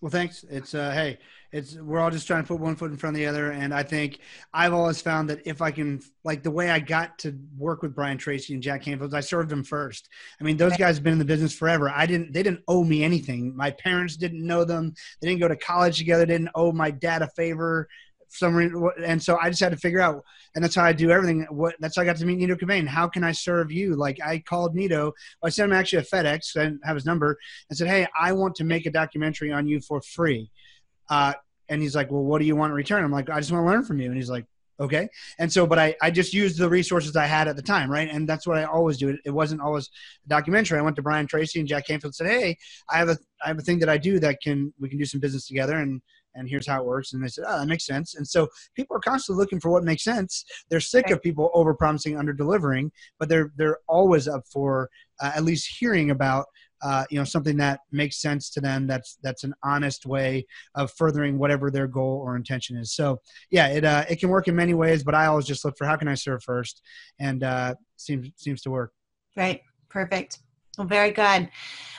well 0.00 0.10
thanks. 0.10 0.44
It's 0.50 0.74
uh 0.74 0.90
hey 0.90 1.18
it's 1.52 1.76
we're 1.76 2.00
all 2.00 2.10
just 2.10 2.26
trying 2.26 2.42
to 2.42 2.48
put 2.48 2.58
one 2.58 2.74
foot 2.74 2.90
in 2.90 2.96
front 2.96 3.14
of 3.14 3.18
the 3.18 3.26
other 3.26 3.52
and 3.52 3.72
i 3.72 3.82
think 3.82 4.18
i've 4.52 4.74
always 4.74 5.00
found 5.00 5.30
that 5.30 5.40
if 5.46 5.62
i 5.62 5.70
can 5.70 6.00
like 6.24 6.42
the 6.42 6.50
way 6.50 6.68
i 6.68 6.80
got 6.80 7.16
to 7.16 7.38
work 7.56 7.80
with 7.80 7.94
brian 7.94 8.18
tracy 8.18 8.54
and 8.54 8.62
jack 8.62 8.82
canfield 8.82 9.14
i 9.14 9.20
served 9.20 9.48
them 9.48 9.62
first. 9.62 10.08
I 10.40 10.44
mean 10.44 10.56
those 10.56 10.76
guys 10.76 10.96
have 10.96 11.04
been 11.04 11.12
in 11.12 11.18
the 11.18 11.24
business 11.24 11.54
forever. 11.54 11.90
I 11.90 12.06
didn't 12.06 12.32
they 12.32 12.42
didn't 12.42 12.62
owe 12.68 12.84
me 12.84 13.04
anything. 13.04 13.56
My 13.56 13.70
parents 13.70 14.16
didn't 14.16 14.44
know 14.44 14.64
them. 14.64 14.94
They 15.20 15.28
didn't 15.28 15.40
go 15.40 15.48
to 15.48 15.56
college 15.56 15.98
together. 15.98 16.26
Didn't 16.26 16.50
owe 16.54 16.72
my 16.72 16.90
dad 16.90 17.22
a 17.22 17.28
favor 17.28 17.88
some 18.28 18.54
reason, 18.54 18.88
and 19.04 19.22
so 19.22 19.38
I 19.40 19.48
just 19.48 19.60
had 19.60 19.72
to 19.72 19.78
figure 19.78 20.00
out, 20.00 20.22
and 20.54 20.64
that's 20.64 20.74
how 20.74 20.84
I 20.84 20.92
do 20.92 21.10
everything. 21.10 21.46
What 21.50 21.74
that's 21.80 21.96
how 21.96 22.02
I 22.02 22.04
got 22.04 22.16
to 22.16 22.26
meet 22.26 22.38
Nido 22.38 22.54
Qubein. 22.54 22.86
How 22.86 23.08
can 23.08 23.24
I 23.24 23.32
serve 23.32 23.72
you? 23.72 23.94
Like 23.94 24.18
I 24.24 24.38
called 24.38 24.74
Nido, 24.74 25.12
I 25.42 25.48
sent 25.48 25.70
him 25.70 25.76
actually 25.76 26.00
a 26.00 26.02
FedEx. 26.02 26.56
I 26.56 26.64
didn't 26.64 26.84
have 26.84 26.96
his 26.96 27.06
number, 27.06 27.36
and 27.68 27.76
said, 27.76 27.88
"Hey, 27.88 28.06
I 28.18 28.32
want 28.32 28.54
to 28.56 28.64
make 28.64 28.86
a 28.86 28.90
documentary 28.90 29.52
on 29.52 29.66
you 29.66 29.80
for 29.80 30.00
free. 30.00 30.50
Uh, 31.08 31.34
and 31.68 31.82
he's 31.82 31.94
like, 31.94 32.10
well, 32.10 32.22
what 32.22 32.40
do 32.40 32.44
you 32.44 32.56
want 32.56 32.70
in 32.70 32.76
return? 32.76 33.04
I'm 33.04 33.12
like, 33.12 33.30
I 33.30 33.38
just 33.40 33.52
want 33.52 33.64
to 33.64 33.70
learn 33.70 33.84
from 33.84 33.98
you. 34.00 34.06
And 34.06 34.16
he's 34.16 34.30
like, 34.30 34.44
okay. 34.78 35.08
And 35.38 35.52
so, 35.52 35.66
but 35.66 35.78
I, 35.78 35.94
I 36.02 36.10
just 36.10 36.34
used 36.34 36.58
the 36.58 36.68
resources 36.68 37.16
I 37.16 37.26
had 37.26 37.48
at 37.48 37.56
the 37.56 37.62
time. 37.62 37.90
Right. 37.90 38.08
And 38.10 38.28
that's 38.28 38.46
what 38.46 38.58
I 38.58 38.64
always 38.64 38.98
do. 38.98 39.10
It, 39.10 39.20
it 39.26 39.30
wasn't 39.30 39.60
always 39.60 39.88
a 40.24 40.28
documentary. 40.28 40.78
I 40.78 40.82
went 40.82 40.96
to 40.96 41.02
Brian 41.02 41.26
Tracy 41.26 41.60
and 41.60 41.68
Jack 41.68 41.86
Canfield 41.86 42.10
and 42.10 42.14
said, 42.14 42.26
Hey, 42.26 42.58
I 42.90 42.98
have 42.98 43.08
a, 43.08 43.18
I 43.44 43.48
have 43.48 43.58
a 43.58 43.62
thing 43.62 43.78
that 43.80 43.88
I 43.88 43.98
do 43.98 44.18
that 44.20 44.38
can, 44.42 44.72
we 44.78 44.88
can 44.88 44.98
do 44.98 45.04
some 45.04 45.20
business 45.20 45.46
together. 45.46 45.76
And, 45.76 46.00
and 46.34 46.48
here's 46.48 46.66
how 46.66 46.80
it 46.80 46.86
works. 46.86 47.12
And 47.12 47.22
they 47.22 47.28
said, 47.28 47.44
oh, 47.46 47.58
that 47.58 47.66
makes 47.66 47.86
sense. 47.86 48.14
And 48.14 48.26
so 48.26 48.48
people 48.74 48.96
are 48.96 49.00
constantly 49.00 49.42
looking 49.42 49.60
for 49.60 49.70
what 49.70 49.84
makes 49.84 50.04
sense. 50.04 50.44
They're 50.68 50.80
sick 50.80 51.10
of 51.10 51.22
people 51.22 51.50
over 51.54 51.74
promising, 51.74 52.18
under 52.18 52.32
delivering, 52.32 52.92
but 53.18 53.28
they're, 53.28 53.52
they're 53.56 53.78
always 53.88 54.28
up 54.28 54.42
for 54.52 54.90
uh, 55.22 55.32
at 55.34 55.44
least 55.44 55.76
hearing 55.78 56.10
about 56.10 56.46
uh, 56.82 57.04
you 57.10 57.18
know 57.18 57.24
something 57.24 57.56
that 57.56 57.80
makes 57.92 58.20
sense 58.20 58.50
to 58.50 58.60
them 58.60 58.86
that's 58.86 59.16
that's 59.22 59.42
an 59.42 59.54
honest 59.64 60.04
way 60.04 60.44
of 60.74 60.92
furthering 60.92 61.38
whatever 61.38 61.70
their 61.70 61.86
goal 61.86 62.20
or 62.22 62.36
intention 62.36 62.76
is 62.76 62.94
so 62.94 63.18
yeah 63.50 63.68
it 63.68 63.84
uh, 63.84 64.04
it 64.10 64.20
can 64.20 64.28
work 64.28 64.48
in 64.48 64.54
many 64.54 64.74
ways 64.74 65.02
but 65.02 65.14
i 65.14 65.24
always 65.26 65.46
just 65.46 65.64
look 65.64 65.74
for 65.78 65.86
how 65.86 65.96
can 65.96 66.08
i 66.08 66.14
serve 66.14 66.42
first 66.42 66.82
and 67.18 67.42
uh, 67.42 67.74
seems 67.96 68.28
seems 68.36 68.60
to 68.60 68.70
work 68.70 68.92
right 69.34 69.62
perfect 69.88 70.40
well 70.78 70.86
very 70.86 71.10
good 71.10 71.48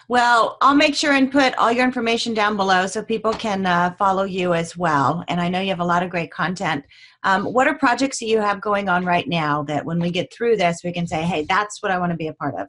well 0.07 0.57
i'll 0.61 0.75
make 0.75 0.95
sure 0.95 1.13
and 1.13 1.31
put 1.31 1.55
all 1.57 1.71
your 1.71 1.85
information 1.85 2.33
down 2.33 2.55
below 2.55 2.87
so 2.87 3.03
people 3.03 3.33
can 3.33 3.65
uh, 3.65 3.93
follow 3.97 4.23
you 4.23 4.53
as 4.53 4.77
well 4.77 5.23
and 5.27 5.41
i 5.41 5.49
know 5.49 5.59
you 5.59 5.69
have 5.69 5.79
a 5.79 5.85
lot 5.85 6.03
of 6.03 6.09
great 6.09 6.31
content 6.31 6.83
um, 7.23 7.45
what 7.45 7.67
are 7.67 7.75
projects 7.77 8.19
that 8.19 8.27
you 8.27 8.39
have 8.39 8.61
going 8.61 8.87
on 8.87 9.03
right 9.03 9.27
now 9.27 9.63
that 9.63 9.85
when 9.85 9.99
we 9.99 10.11
get 10.11 10.31
through 10.33 10.55
this 10.55 10.81
we 10.83 10.91
can 10.91 11.07
say 11.07 11.23
hey 11.23 11.45
that's 11.47 11.81
what 11.81 11.91
i 11.91 11.97
want 11.97 12.11
to 12.11 12.17
be 12.17 12.27
a 12.27 12.33
part 12.33 12.55
of 12.55 12.67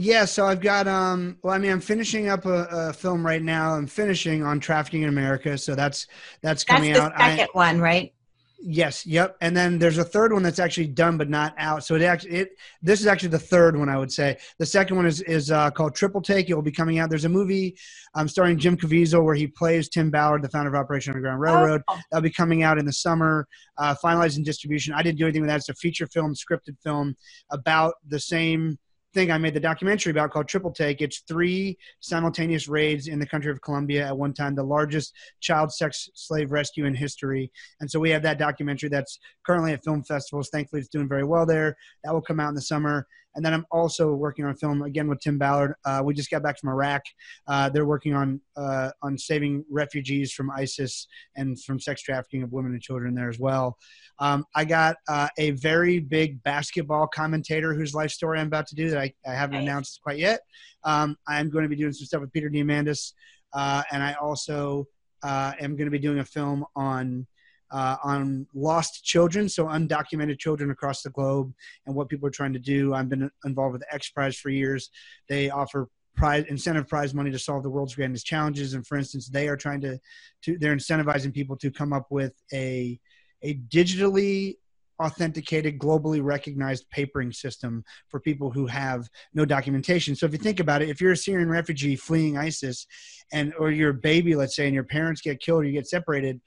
yeah, 0.00 0.26
so 0.26 0.46
I've 0.46 0.60
got 0.60 0.86
um 0.86 1.38
well 1.42 1.52
I 1.52 1.58
mean 1.58 1.72
I'm 1.72 1.80
finishing 1.80 2.28
up 2.28 2.46
a, 2.46 2.68
a, 2.70 2.92
film 2.92 3.26
right 3.26 3.42
now. 3.42 3.74
I'm 3.74 3.88
finishing 3.88 4.44
on 4.44 4.60
trafficking 4.60 5.02
in 5.02 5.08
America, 5.08 5.58
so 5.58 5.74
that's 5.74 6.06
that's 6.40 6.62
coming 6.62 6.92
that's 6.92 7.00
the 7.00 7.20
out. 7.20 7.30
Second 7.30 7.48
I, 7.52 7.58
one, 7.58 7.80
right? 7.80 8.12
Yes, 8.60 9.06
yep. 9.06 9.36
And 9.40 9.56
then 9.56 9.78
there's 9.78 9.98
a 9.98 10.04
third 10.04 10.32
one 10.32 10.42
that's 10.42 10.58
actually 10.58 10.88
done 10.88 11.16
but 11.16 11.28
not 11.28 11.54
out. 11.58 11.84
So 11.84 11.94
it 11.94 12.02
actually 12.02 12.32
it 12.32 12.58
this 12.82 13.00
is 13.00 13.06
actually 13.06 13.28
the 13.28 13.38
third 13.38 13.76
one 13.76 13.88
I 13.88 13.96
would 13.96 14.10
say. 14.10 14.36
The 14.58 14.66
second 14.66 14.96
one 14.96 15.06
is 15.06 15.20
is 15.22 15.52
uh, 15.52 15.70
called 15.70 15.94
Triple 15.94 16.20
Take. 16.20 16.50
It 16.50 16.54
will 16.54 16.62
be 16.62 16.72
coming 16.72 16.98
out. 16.98 17.08
There's 17.08 17.24
a 17.24 17.28
movie 17.28 17.78
um, 18.14 18.26
starring 18.26 18.58
Jim 18.58 18.76
Caviezel 18.76 19.22
where 19.24 19.36
he 19.36 19.46
plays 19.46 19.88
Tim 19.88 20.10
Ballard, 20.10 20.42
the 20.42 20.48
founder 20.48 20.70
of 20.70 20.74
Operation 20.74 21.12
Underground 21.12 21.40
Railroad. 21.40 21.82
Oh. 21.86 21.98
That'll 22.10 22.22
be 22.22 22.30
coming 22.30 22.64
out 22.64 22.78
in 22.78 22.84
the 22.84 22.92
summer, 22.92 23.46
uh, 23.76 23.94
finalizing 24.02 24.44
distribution. 24.44 24.92
I 24.92 25.02
didn't 25.02 25.18
do 25.18 25.24
anything 25.24 25.42
with 25.42 25.50
that. 25.50 25.58
It's 25.58 25.68
a 25.68 25.74
feature 25.74 26.08
film, 26.08 26.34
scripted 26.34 26.76
film 26.82 27.14
about 27.50 27.94
the 28.08 28.18
same 28.18 28.76
thing 29.14 29.30
I 29.30 29.38
made 29.38 29.54
the 29.54 29.60
documentary 29.60 30.10
about 30.10 30.30
called 30.30 30.48
Triple 30.48 30.70
Take. 30.70 31.00
It's 31.00 31.20
three 31.20 31.78
simultaneous 32.00 32.68
raids 32.68 33.08
in 33.08 33.18
the 33.18 33.26
country 33.26 33.50
of 33.50 33.62
Colombia 33.62 34.06
at 34.06 34.16
one 34.16 34.34
time, 34.34 34.54
the 34.54 34.62
largest 34.62 35.14
child 35.40 35.72
sex 35.72 36.10
slave 36.14 36.52
rescue 36.52 36.84
in 36.84 36.94
history. 36.94 37.50
And 37.80 37.90
so 37.90 37.98
we 37.98 38.10
have 38.10 38.22
that 38.22 38.38
documentary 38.38 38.88
that's 38.88 39.18
currently 39.46 39.72
at 39.72 39.84
film 39.84 40.02
festivals. 40.02 40.50
Thankfully, 40.50 40.80
it's 40.80 40.88
doing 40.88 41.08
very 41.08 41.24
well 41.24 41.46
there. 41.46 41.76
That 42.04 42.12
will 42.12 42.20
come 42.20 42.40
out 42.40 42.50
in 42.50 42.54
the 42.54 42.60
summer. 42.60 43.06
And 43.34 43.44
then 43.44 43.54
I'm 43.54 43.66
also 43.70 44.14
working 44.14 44.44
on 44.44 44.50
a 44.50 44.54
film 44.54 44.82
again 44.82 45.08
with 45.08 45.20
Tim 45.20 45.38
Ballard. 45.38 45.74
Uh, 45.84 46.02
we 46.04 46.14
just 46.14 46.30
got 46.30 46.42
back 46.42 46.58
from 46.58 46.70
Iraq. 46.70 47.02
Uh, 47.46 47.68
they're 47.68 47.86
working 47.86 48.14
on 48.14 48.40
uh, 48.56 48.90
on 49.02 49.16
saving 49.16 49.64
refugees 49.70 50.32
from 50.32 50.50
ISIS 50.50 51.06
and 51.36 51.60
from 51.62 51.78
sex 51.78 52.02
trafficking 52.02 52.42
of 52.42 52.52
women 52.52 52.72
and 52.72 52.82
children 52.82 53.14
there 53.14 53.28
as 53.28 53.38
well. 53.38 53.76
Um, 54.18 54.44
I 54.54 54.64
got 54.64 54.96
uh, 55.08 55.28
a 55.38 55.52
very 55.52 56.00
big 56.00 56.42
basketball 56.42 57.06
commentator 57.06 57.74
whose 57.74 57.94
life 57.94 58.10
story 58.10 58.40
I'm 58.40 58.48
about 58.48 58.66
to 58.68 58.74
do 58.74 58.90
that 58.90 58.98
I, 58.98 59.12
I 59.26 59.34
haven't 59.34 59.56
nice. 59.56 59.62
announced 59.62 60.00
quite 60.02 60.18
yet. 60.18 60.40
Um, 60.84 61.16
I'm 61.28 61.50
going 61.50 61.62
to 61.62 61.68
be 61.68 61.76
doing 61.76 61.92
some 61.92 62.06
stuff 62.06 62.20
with 62.20 62.32
Peter 62.32 62.48
Diamandis, 62.48 63.12
uh, 63.52 63.82
and 63.92 64.02
I 64.02 64.14
also 64.14 64.86
uh, 65.22 65.52
am 65.60 65.76
going 65.76 65.86
to 65.86 65.90
be 65.90 65.98
doing 65.98 66.18
a 66.18 66.24
film 66.24 66.64
on 66.74 67.26
uh, 67.70 67.96
on 68.02 68.46
lost 68.54 69.04
children, 69.04 69.48
so 69.48 69.66
undocumented 69.66 70.38
children 70.38 70.70
across 70.70 71.02
the 71.02 71.10
globe, 71.10 71.52
and 71.86 71.94
what 71.94 72.08
people 72.08 72.26
are 72.26 72.32
trying 72.32 72.52
to 72.52 72.58
do. 72.58 72.94
I've 72.94 73.08
been 73.08 73.30
involved 73.44 73.72
with 73.72 73.82
the 73.82 73.94
X 73.94 74.10
Prize 74.10 74.36
for 74.36 74.50
years. 74.50 74.90
They 75.28 75.50
offer 75.50 75.88
prize 76.16 76.44
incentive 76.48 76.88
prize 76.88 77.14
money 77.14 77.30
to 77.30 77.38
solve 77.38 77.62
the 77.62 77.70
world's 77.70 77.94
grandest 77.94 78.26
challenges, 78.26 78.74
and 78.74 78.86
for 78.86 78.98
instance, 78.98 79.28
they 79.28 79.48
are 79.48 79.56
trying 79.56 79.80
to, 79.82 79.98
to 80.42 80.58
they're 80.58 80.74
incentivizing 80.74 81.32
people 81.32 81.56
to 81.56 81.70
come 81.70 81.92
up 81.92 82.06
with 82.10 82.34
a 82.52 82.98
a 83.42 83.54
digitally 83.54 84.56
authenticated, 85.00 85.78
globally 85.78 86.22
recognized 86.22 86.90
papering 86.90 87.32
system 87.32 87.84
for 88.08 88.18
people 88.20 88.50
who 88.50 88.66
have 88.66 89.08
no 89.32 89.44
documentation. 89.44 90.16
So 90.16 90.26
if 90.26 90.32
you 90.32 90.38
think 90.38 90.60
about 90.60 90.82
it, 90.82 90.88
if 90.88 91.00
you're 91.00 91.12
a 91.12 91.16
Syrian 91.16 91.48
refugee 91.48 91.96
fleeing 91.96 92.36
ISIS 92.36 92.86
and 93.32 93.54
or 93.58 93.70
you're 93.70 93.90
a 93.90 93.94
baby, 93.94 94.34
let's 94.34 94.56
say, 94.56 94.66
and 94.66 94.74
your 94.74 94.84
parents 94.84 95.20
get 95.20 95.40
killed 95.40 95.62
or 95.62 95.66
you 95.66 95.72
get 95.72 95.86
separated, 95.86 96.40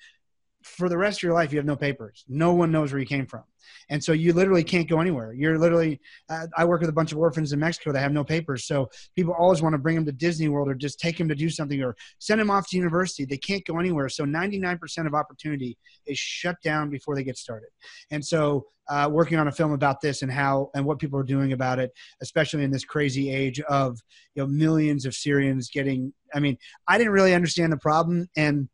for 0.63 0.89
the 0.89 0.97
rest 0.97 1.19
of 1.19 1.24
your 1.24 1.34
life 1.34 1.52
you 1.52 1.60
have 1.60 1.65
no 1.65 1.76
papers. 1.76 2.24
No 2.28 2.54
one 2.54 2.71
knows 2.71 2.91
where 2.91 3.00
you 3.00 3.06
came 3.06 3.26
from. 3.26 3.43
And 3.89 4.04
so 4.04 4.12
you 4.12 4.34
literally 4.34 4.63
can't 4.63 4.89
go 4.89 5.00
anywhere. 5.00 5.34
You're 5.34 5.58
literally 5.58 6.00
uh, 6.30 6.47
i 6.58 6.65
work 6.65 6.82
with 6.82 6.89
a 6.89 6.93
bunch 6.93 7.12
of 7.12 7.17
orphans 7.17 7.54
in 7.54 7.60
mexico 7.60 7.91
that 7.91 8.00
have 8.00 8.12
no 8.12 8.24
papers. 8.24 8.65
So 8.65 8.89
people 9.15 9.34
always 9.38 9.62
want 9.62 9.74
to 9.74 9.80
bring 9.80 9.95
them 9.95 10.06
to 10.06 10.12
disney 10.12 10.50
world 10.50 10.69
or 10.69 10.76
just 10.76 11.00
take 11.00 11.17
them 11.17 11.30
to 11.30 11.36
do 11.36 11.50
something 11.50 11.82
or 11.82 11.95
send 12.19 12.39
them 12.39 12.50
off 12.50 12.69
to 12.69 12.78
university. 12.78 13.26
They 13.26 13.38
can't 13.38 13.65
go 13.65 13.80
anywhere. 13.80 14.10
So 14.10 14.26
99% 14.26 15.08
of 15.08 15.13
opportunity 15.13 15.78
is 16.06 16.17
shut 16.17 16.58
down 16.63 16.89
before 16.89 17.15
they 17.15 17.24
get 17.24 17.38
started. 17.38 17.69
And 18.12 18.26
so 18.26 18.65
uh, 18.89 19.08
working 19.10 19.38
on 19.38 19.47
a 19.47 19.52
film 19.52 19.71
about 19.71 20.02
this 20.02 20.21
and 20.21 20.32
how 20.32 20.69
and 20.76 20.84
what 20.84 21.00
people 21.00 21.17
are 21.17 21.24
doing 21.24 21.54
about 21.54 21.80
it 21.80 21.91
especially 22.21 22.63
in 22.63 22.71
this 22.71 22.84
crazy 22.84 23.34
age 23.34 23.60
of 23.62 23.97
you 24.36 24.41
know 24.41 24.47
millions 24.47 25.06
of 25.06 25.13
syrians 25.13 25.69
getting 25.69 26.12
i 26.34 26.39
mean 26.39 26.58
i 26.88 26.97
didn't 26.97 27.13
really 27.13 27.34
understand 27.34 27.71
the 27.71 27.78
problem. 27.78 28.28
And 28.36 28.69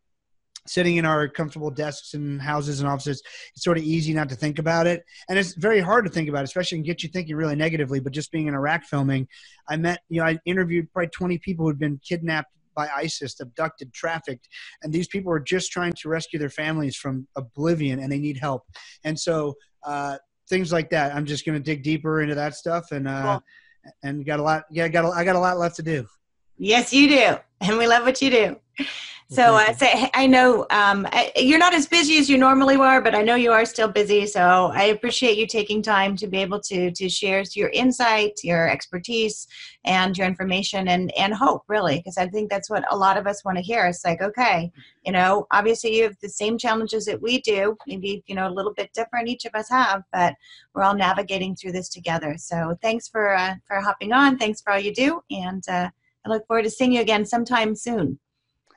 sitting 0.67 0.97
in 0.97 1.05
our 1.05 1.27
comfortable 1.27 1.71
desks 1.71 2.13
and 2.13 2.41
houses 2.41 2.79
and 2.79 2.89
offices, 2.89 3.21
it's 3.53 3.63
sort 3.63 3.77
of 3.77 3.83
easy 3.83 4.13
not 4.13 4.29
to 4.29 4.35
think 4.35 4.59
about 4.59 4.87
it. 4.87 5.03
And 5.29 5.39
it's 5.39 5.53
very 5.55 5.79
hard 5.79 6.05
to 6.05 6.11
think 6.11 6.29
about, 6.29 6.41
it, 6.41 6.45
especially 6.45 6.77
and 6.77 6.85
get 6.85 7.03
you 7.03 7.09
thinking 7.09 7.35
really 7.35 7.55
negatively. 7.55 7.99
But 7.99 8.13
just 8.13 8.31
being 8.31 8.47
in 8.47 8.53
Iraq 8.53 8.83
filming, 8.83 9.27
I 9.69 9.77
met, 9.77 10.01
you 10.09 10.21
know, 10.21 10.27
I 10.27 10.39
interviewed 10.45 10.91
probably 10.91 11.09
20 11.09 11.37
people 11.39 11.65
who'd 11.65 11.79
been 11.79 11.99
kidnapped 12.07 12.51
by 12.75 12.87
ISIS, 12.95 13.39
abducted, 13.39 13.91
trafficked, 13.91 14.47
and 14.83 14.93
these 14.93 15.07
people 15.07 15.31
are 15.31 15.39
just 15.39 15.71
trying 15.71 15.93
to 15.93 16.09
rescue 16.09 16.37
their 16.37 16.49
families 16.49 16.95
from 16.95 17.27
oblivion, 17.35 17.99
and 17.99 18.11
they 18.11 18.19
need 18.19 18.37
help. 18.37 18.63
And 19.03 19.19
so 19.19 19.55
uh, 19.83 20.17
things 20.47 20.71
like 20.71 20.89
that. 20.91 21.15
I'm 21.15 21.25
just 21.25 21.45
going 21.45 21.57
to 21.57 21.63
dig 21.63 21.83
deeper 21.83 22.21
into 22.21 22.35
that 22.35 22.55
stuff, 22.55 22.91
and 22.91 23.07
uh, 23.07 23.39
cool. 23.83 23.91
and 24.03 24.25
got 24.25 24.39
a 24.39 24.43
lot. 24.43 24.63
Yeah, 24.69 24.85
I 24.85 24.89
got 24.89 25.05
a, 25.05 25.09
I 25.09 25.23
got 25.23 25.35
a 25.35 25.39
lot 25.39 25.57
left 25.57 25.75
to 25.77 25.83
do. 25.83 26.07
Yes, 26.57 26.91
you 26.91 27.07
do, 27.07 27.37
and 27.61 27.77
we 27.77 27.87
love 27.87 28.03
what 28.03 28.21
you 28.21 28.29
do. 28.29 28.57
So 29.29 29.55
I 29.55 29.67
uh, 29.67 29.73
say 29.73 30.09
I 30.13 30.25
know 30.25 30.61
um, 30.69 31.05
I, 31.11 31.33
you're 31.35 31.59
not 31.59 31.73
as 31.73 31.85
busy 31.85 32.17
as 32.17 32.29
you 32.29 32.37
normally 32.37 32.77
are, 32.77 33.01
but 33.01 33.13
I 33.13 33.21
know 33.23 33.35
you 33.35 33.51
are 33.51 33.65
still 33.65 33.89
busy. 33.89 34.25
So 34.25 34.71
I 34.73 34.83
appreciate 34.83 35.37
you 35.37 35.45
taking 35.45 35.81
time 35.81 36.15
to 36.15 36.27
be 36.27 36.37
able 36.37 36.61
to 36.61 36.91
to 36.91 37.09
share 37.09 37.43
your 37.53 37.67
insight, 37.69 38.39
your 38.43 38.69
expertise, 38.69 39.45
and 39.83 40.17
your 40.17 40.27
information 40.27 40.87
and 40.87 41.11
and 41.17 41.33
hope, 41.33 41.63
really, 41.67 41.97
because 41.97 42.17
I 42.17 42.27
think 42.27 42.49
that's 42.49 42.69
what 42.69 42.85
a 42.89 42.95
lot 42.95 43.17
of 43.17 43.27
us 43.27 43.43
want 43.43 43.57
to 43.57 43.63
hear. 43.63 43.85
It's 43.85 44.05
like, 44.05 44.21
okay, 44.21 44.71
you 45.05 45.11
know, 45.11 45.45
obviously 45.51 45.97
you 45.97 46.03
have 46.03 46.15
the 46.21 46.29
same 46.29 46.57
challenges 46.57 47.03
that 47.05 47.21
we 47.21 47.41
do, 47.41 47.75
maybe 47.85 48.23
you 48.27 48.35
know 48.35 48.47
a 48.47 48.55
little 48.57 48.73
bit 48.73 48.93
different. 48.93 49.27
Each 49.27 49.43
of 49.43 49.55
us 49.55 49.69
have, 49.69 50.03
but 50.13 50.35
we're 50.73 50.83
all 50.83 50.95
navigating 50.95 51.53
through 51.53 51.73
this 51.73 51.89
together. 51.89 52.37
So 52.37 52.77
thanks 52.81 53.09
for 53.09 53.35
uh, 53.35 53.55
for 53.67 53.81
hopping 53.81 54.13
on. 54.13 54.37
Thanks 54.37 54.61
for 54.61 54.71
all 54.71 54.79
you 54.79 54.93
do, 54.93 55.21
and 55.29 55.67
uh, 55.67 55.89
I 56.27 56.33
look 56.33 56.47
forward 56.47 56.63
to 56.63 56.69
seeing 56.69 56.93
you 56.93 57.01
again 57.01 57.25
sometime 57.25 57.75
soon. 57.75 58.19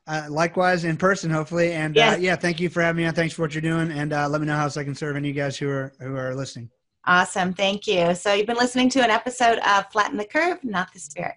Uh, 0.06 0.26
likewise 0.28 0.84
in 0.84 0.96
person, 0.96 1.30
hopefully. 1.30 1.72
And 1.72 1.96
uh, 1.96 2.00
yes. 2.00 2.16
uh, 2.16 2.20
yeah, 2.20 2.36
thank 2.36 2.60
you 2.60 2.68
for 2.68 2.82
having 2.82 3.02
me 3.02 3.08
on. 3.08 3.14
Thanks 3.14 3.34
for 3.34 3.42
what 3.42 3.54
you're 3.54 3.62
doing, 3.62 3.90
and 3.92 4.12
uh, 4.12 4.28
let 4.28 4.40
me 4.40 4.46
know 4.46 4.56
how 4.56 4.64
else 4.64 4.76
I 4.76 4.84
can 4.84 4.94
serve 4.94 5.16
any 5.16 5.30
of 5.30 5.36
you 5.36 5.42
guys 5.42 5.56
who 5.56 5.68
are 5.68 5.92
who 6.00 6.16
are 6.16 6.34
listening. 6.34 6.70
Awesome, 7.06 7.52
thank 7.52 7.86
you. 7.86 8.14
So 8.14 8.32
you've 8.32 8.46
been 8.46 8.56
listening 8.56 8.88
to 8.90 9.02
an 9.02 9.10
episode 9.10 9.58
of 9.58 9.90
Flatten 9.90 10.16
the 10.16 10.24
Curve, 10.24 10.62
not 10.64 10.92
the 10.92 11.00
Spirit. 11.00 11.36